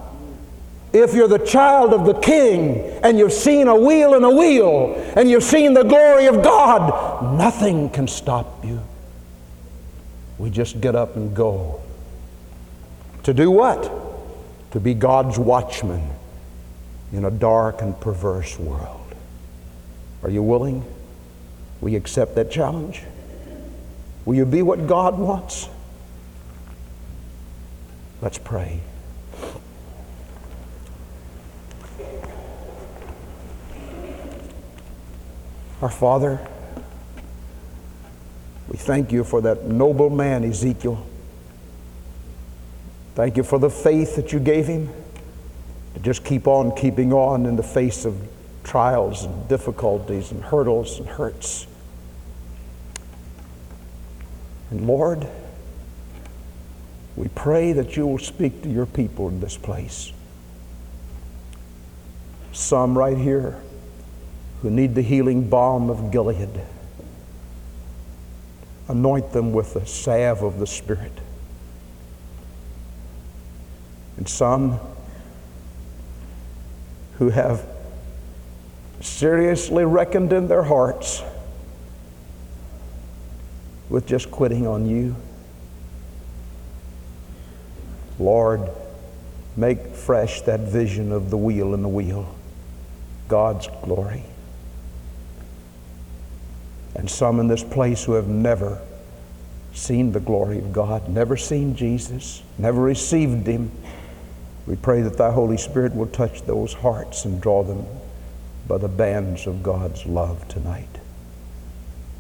if 0.95 1.12
you're 1.12 1.28
the 1.28 1.45
child 1.45 1.92
of 1.92 2.07
the 2.07 2.14
king 2.14 2.78
and 3.03 3.18
you've 3.18 3.32
seen 3.32 3.66
a 3.66 3.74
wheel 3.74 4.14
in 4.14 4.22
a 4.22 4.30
wheel 4.30 4.95
and 5.16 5.28
you've 5.28 5.42
seen 5.42 5.74
the 5.74 5.82
glory 5.82 6.26
of 6.26 6.36
God, 6.36 7.36
nothing 7.36 7.90
can 7.90 8.07
stop 8.07 8.64
you. 8.64 8.80
We 10.38 10.51
just 10.51 10.80
get 10.80 10.95
up 10.95 11.16
and 11.16 11.34
go. 11.34 11.80
To 13.24 13.34
do 13.34 13.51
what? 13.51 13.90
To 14.70 14.80
be 14.80 14.95
God's 14.95 15.36
watchman 15.36 16.11
in 17.12 17.24
a 17.24 17.30
dark 17.30 17.82
and 17.82 17.99
perverse 18.01 18.57
world. 18.57 19.14
Are 20.22 20.30
you 20.30 20.45
willing? 20.45 20.84
Will 21.80 21.90
you 21.90 21.99
accept 21.99 22.36
that 22.36 22.53
challenge? 22.53 23.03
Will 24.24 24.36
you 24.36 24.47
be 24.47 24.62
what 24.62 24.86
God 24.86 25.18
wants? 25.18 25.68
Let's 28.22 28.38
pray. 28.38 28.80
Our 35.83 35.91
Father, 35.91 36.47
we 38.68 38.77
thank 38.77 39.12
you 39.12 39.25
for 39.25 39.41
that 39.43 39.64
noble 39.64 40.11
man, 40.11 40.45
Ezekiel 40.45 41.07
Thank 43.14 43.37
you 43.37 43.45
for 43.45 43.61
the 43.61 43.70
faith 43.70 44.16
that 44.16 44.33
you 44.33 44.41
gave 44.41 44.66
him 44.66 44.91
to 45.95 46.01
just 46.01 46.25
keep 46.25 46.49
on 46.49 46.75
keeping 46.75 47.12
on 47.12 47.47
in 47.47 47.55
the 47.55 47.62
face 47.62 48.05
of 48.05 48.16
trials 48.64 49.22
and 49.25 49.49
difficulties 49.49 50.33
and 50.33 50.43
hurdles 50.43 50.99
and 50.99 51.09
hurts. 51.09 51.68
And 54.70 54.85
Lord, 54.89 55.29
we 57.14 57.29
pray 57.29 57.72
that 57.72 57.97
you 57.97 58.05
will 58.09 58.18
speak 58.18 58.62
to 58.62 58.68
your 58.68 58.87
people 58.87 59.29
in 59.29 59.39
this 59.39 59.57
place. 59.57 60.12
Some 62.51 62.99
right 62.99 63.16
here 63.16 63.62
who 64.65 64.71
need 64.71 64.95
the 64.95 65.03
healing 65.03 65.47
balm 65.47 65.91
of 65.91 66.11
Gilead. 66.11 66.49
Anoint 68.89 69.31
them 69.31 69.53
with 69.53 69.75
the 69.75 69.85
salve 69.85 70.43
of 70.43 70.59
the 70.59 70.67
Spirit. 70.67 71.12
And 74.17 74.27
some 74.27 74.81
who 77.19 77.29
have 77.29 77.67
seriously 79.03 79.85
reckoned 79.85 80.33
in 80.33 80.49
their 80.49 80.62
hearts 80.62 81.23
with 83.91 84.07
just 84.07 84.31
quitting 84.31 84.67
on 84.67 84.87
you. 84.87 85.15
Lord, 88.19 88.71
make 89.59 89.95
fresh 89.95 90.41
that 90.41 90.61
vision 90.61 91.12
of 91.12 91.29
the 91.29 91.37
wheel 91.37 91.75
in 91.75 91.83
the 91.83 91.89
wheel, 91.89 92.35
God's 93.29 93.69
glory. 93.83 94.25
And 96.95 97.11
some 97.11 97.40
in 97.40 97.49
this 97.49 97.64
place 97.64 98.05
who 98.05 98.12
have 98.12 98.28
never 98.28 98.80
seen 99.72 100.12
the 100.12 100.20
glory 100.20 100.59
of 100.59 100.72
God, 100.72 101.09
never 101.09 101.36
seen 101.36 101.74
Jesus, 101.74 102.42
never 102.59 102.80
received 102.80 103.47
Him, 103.47 103.70
we 104.66 104.76
pray 104.76 105.03
that 105.03 105.18
Thy 105.18 105.30
Holy 105.30 105.59
Spirit 105.59 105.95
will 105.95 106.07
touch 106.07 106.42
those 106.42 106.72
hearts 106.72 107.24
and 107.24 107.40
draw 107.40 107.62
them 107.62 107.84
by 108.66 108.78
the 108.78 108.88
bands 108.88 109.47
of 109.47 109.62
God's 109.62 110.07
love 110.07 110.47
tonight. 110.49 110.88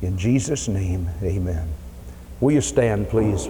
In 0.02 0.18
Jesus' 0.18 0.68
name, 0.68 1.08
amen. 1.22 1.68
Will 2.40 2.52
you 2.52 2.60
stand, 2.60 3.08
please? 3.08 3.48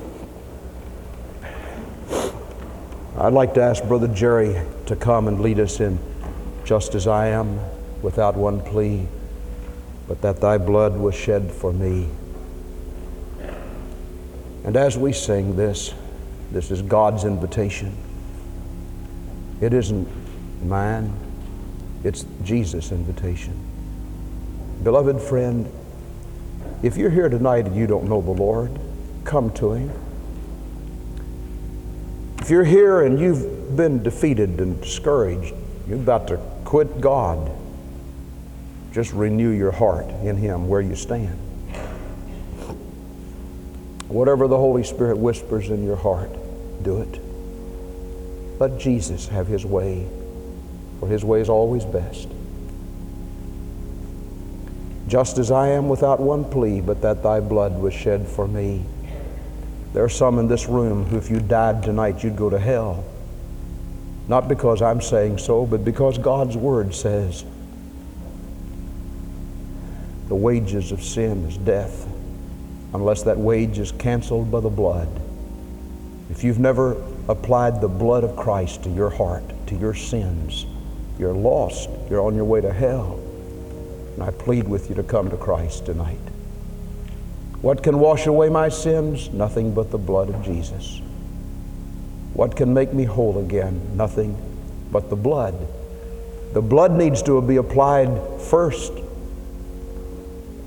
I'd 3.18 3.32
like 3.32 3.54
to 3.54 3.62
ask 3.62 3.82
Brother 3.84 4.08
Jerry 4.08 4.60
to 4.86 4.94
come 4.94 5.26
and 5.26 5.40
lead 5.40 5.58
us 5.58 5.80
in 5.80 5.98
just 6.64 6.94
as 6.94 7.06
I 7.06 7.28
am, 7.28 7.58
without 8.02 8.36
one 8.36 8.60
plea, 8.60 9.06
but 10.08 10.20
that 10.22 10.40
thy 10.40 10.58
blood 10.58 10.96
was 10.96 11.14
shed 11.14 11.50
for 11.50 11.72
me. 11.72 12.08
And 14.64 14.76
as 14.76 14.96
we 14.96 15.12
sing 15.12 15.56
this, 15.56 15.92
this 16.50 16.70
is 16.70 16.82
God's 16.82 17.24
invitation. 17.24 17.94
It 19.60 19.72
isn't 19.72 20.08
mine, 20.64 21.12
it's 22.02 22.24
Jesus' 22.42 22.92
invitation. 22.92 23.58
Beloved 24.82 25.20
friend, 25.20 25.70
if 26.82 26.96
you're 26.96 27.10
here 27.10 27.28
tonight 27.28 27.66
and 27.66 27.76
you 27.76 27.86
don't 27.86 28.08
know 28.08 28.20
the 28.20 28.30
Lord, 28.30 28.70
come 29.24 29.50
to 29.54 29.72
Him. 29.72 29.90
If 32.40 32.50
you're 32.50 32.64
here 32.64 33.02
and 33.02 33.18
you've 33.18 33.74
been 33.74 34.02
defeated 34.02 34.60
and 34.60 34.78
discouraged, 34.80 35.54
you're 35.88 35.96
about 35.96 36.28
to 36.28 36.36
quit 36.64 37.00
God, 37.00 37.50
just 38.94 39.12
renew 39.12 39.50
your 39.50 39.72
heart 39.72 40.08
in 40.22 40.36
Him 40.36 40.68
where 40.68 40.80
you 40.80 40.94
stand. 40.94 41.36
Whatever 44.06 44.46
the 44.46 44.56
Holy 44.56 44.84
Spirit 44.84 45.18
whispers 45.18 45.68
in 45.68 45.84
your 45.84 45.96
heart, 45.96 46.30
do 46.84 47.00
it. 47.00 47.20
Let 48.60 48.78
Jesus 48.78 49.26
have 49.26 49.48
His 49.48 49.66
way, 49.66 50.06
for 51.00 51.08
His 51.08 51.24
way 51.24 51.40
is 51.40 51.48
always 51.48 51.84
best. 51.84 52.28
Just 55.08 55.38
as 55.38 55.50
I 55.50 55.68
am 55.70 55.88
without 55.88 56.20
one 56.20 56.44
plea, 56.44 56.80
but 56.80 57.02
that 57.02 57.20
Thy 57.20 57.40
blood 57.40 57.76
was 57.76 57.92
shed 57.92 58.28
for 58.28 58.46
me. 58.46 58.84
There 59.92 60.04
are 60.04 60.08
some 60.08 60.38
in 60.38 60.46
this 60.46 60.68
room 60.68 61.04
who, 61.06 61.18
if 61.18 61.30
you 61.30 61.40
died 61.40 61.82
tonight, 61.82 62.22
you'd 62.22 62.36
go 62.36 62.48
to 62.48 62.60
hell. 62.60 63.04
Not 64.28 64.46
because 64.46 64.82
I'm 64.82 65.00
saying 65.00 65.38
so, 65.38 65.66
but 65.66 65.84
because 65.84 66.16
God's 66.16 66.56
Word 66.56 66.94
says 66.94 67.44
the 70.34 70.40
wages 70.40 70.90
of 70.90 71.00
sin 71.00 71.44
is 71.44 71.56
death, 71.58 72.08
unless 72.92 73.22
that 73.22 73.38
wage 73.38 73.78
is 73.78 73.92
canceled 73.92 74.50
by 74.50 74.58
the 74.58 74.68
blood. 74.68 75.08
If 76.28 76.42
you've 76.42 76.58
never 76.58 77.00
applied 77.28 77.80
the 77.80 77.86
blood 77.86 78.24
of 78.24 78.34
Christ 78.34 78.82
to 78.82 78.90
your 78.90 79.10
heart, 79.10 79.44
to 79.68 79.76
your 79.76 79.94
sins, 79.94 80.66
you're 81.20 81.32
lost. 81.32 81.88
You're 82.10 82.20
on 82.20 82.34
your 82.34 82.46
way 82.46 82.60
to 82.60 82.72
hell. 82.72 83.20
And 84.14 84.24
I 84.24 84.32
plead 84.32 84.66
with 84.66 84.88
you 84.88 84.96
to 84.96 85.04
come 85.04 85.30
to 85.30 85.36
Christ 85.36 85.86
tonight. 85.86 86.18
What 87.60 87.84
can 87.84 88.00
wash 88.00 88.26
away 88.26 88.48
my 88.48 88.70
sins? 88.70 89.30
Nothing 89.30 89.72
but 89.72 89.92
the 89.92 89.98
blood 89.98 90.30
of 90.30 90.44
Jesus. 90.44 91.00
What 92.32 92.56
can 92.56 92.74
make 92.74 92.92
me 92.92 93.04
whole 93.04 93.38
again? 93.38 93.96
Nothing 93.96 94.36
but 94.90 95.10
the 95.10 95.16
blood. 95.16 95.54
The 96.54 96.62
blood 96.62 96.90
needs 96.90 97.22
to 97.22 97.40
be 97.40 97.54
applied 97.54 98.10
first 98.40 99.03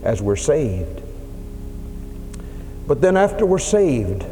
as 0.07 0.21
we're 0.21 0.37
saved. 0.37 1.01
But 2.87 3.01
then, 3.01 3.17
after 3.17 3.45
we're 3.45 3.59
saved, 3.59 4.25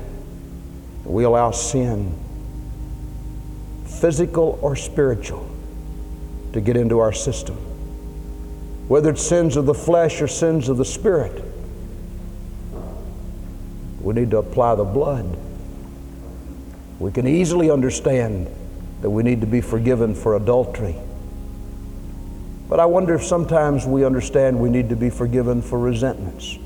we 1.03 1.25
allow 1.25 1.51
sin, 1.51 2.17
physical 3.85 4.57
or 4.61 4.77
spiritual, 4.77 5.45
to 6.53 6.61
get 6.61 6.77
into 6.77 6.99
our 6.99 7.11
system. 7.11 7.57
Whether 8.87 9.09
it's 9.09 9.27
sins 9.27 9.57
of 9.57 9.65
the 9.65 9.73
flesh 9.73 10.21
or 10.21 10.29
sins 10.29 10.69
of 10.69 10.77
the 10.77 10.85
spirit, 10.85 11.43
we 13.99 14.13
need 14.13 14.31
to 14.31 14.37
apply 14.37 14.75
the 14.75 14.85
blood. 14.85 15.37
We 16.99 17.11
can 17.11 17.27
easily 17.27 17.69
understand 17.69 18.47
that 19.01 19.09
we 19.09 19.23
need 19.23 19.41
to 19.41 19.47
be 19.47 19.59
forgiven 19.59 20.15
for 20.15 20.37
adultery. 20.37 20.95
But 22.67 22.79
I 22.79 22.85
wonder 22.85 23.13
if 23.13 23.23
sometimes 23.23 23.85
we 23.85 24.03
understand 24.03 24.59
we 24.59 24.69
need 24.69 24.89
to 24.89 24.95
be 24.95 25.09
forgiven 25.09 25.61
for 25.61 25.77
resentments, 25.77 26.57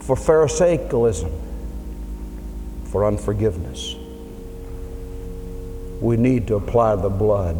for 0.00 0.14
Pharisaicalism, 0.14 1.32
for 2.84 3.04
unforgiveness. 3.04 3.96
We 6.00 6.16
need 6.16 6.46
to 6.48 6.56
apply 6.56 6.96
the 6.96 7.08
blood 7.08 7.56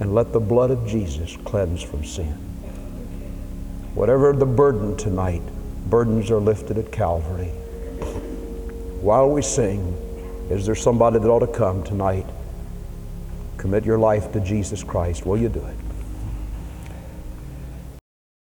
and 0.00 0.14
let 0.14 0.32
the 0.32 0.40
blood 0.40 0.72
of 0.72 0.86
Jesus 0.86 1.36
cleanse 1.44 1.82
from 1.82 2.04
sin. 2.04 2.34
Whatever 3.94 4.32
the 4.32 4.46
burden 4.46 4.96
tonight, 4.96 5.42
burdens 5.88 6.30
are 6.32 6.40
lifted 6.40 6.78
at 6.78 6.90
Calvary. 6.90 7.52
While 9.00 9.30
we 9.30 9.40
sing, 9.40 9.96
is 10.50 10.66
there 10.66 10.74
somebody 10.74 11.20
that 11.20 11.28
ought 11.28 11.40
to 11.40 11.46
come 11.46 11.84
tonight? 11.84 12.23
Commit 13.64 13.86
your 13.86 13.96
life 13.96 14.30
to 14.32 14.40
Jesus 14.40 14.84
Christ. 14.84 15.24
Will 15.24 15.38
you 15.38 15.48
do 15.48 15.64
it? 15.64 15.83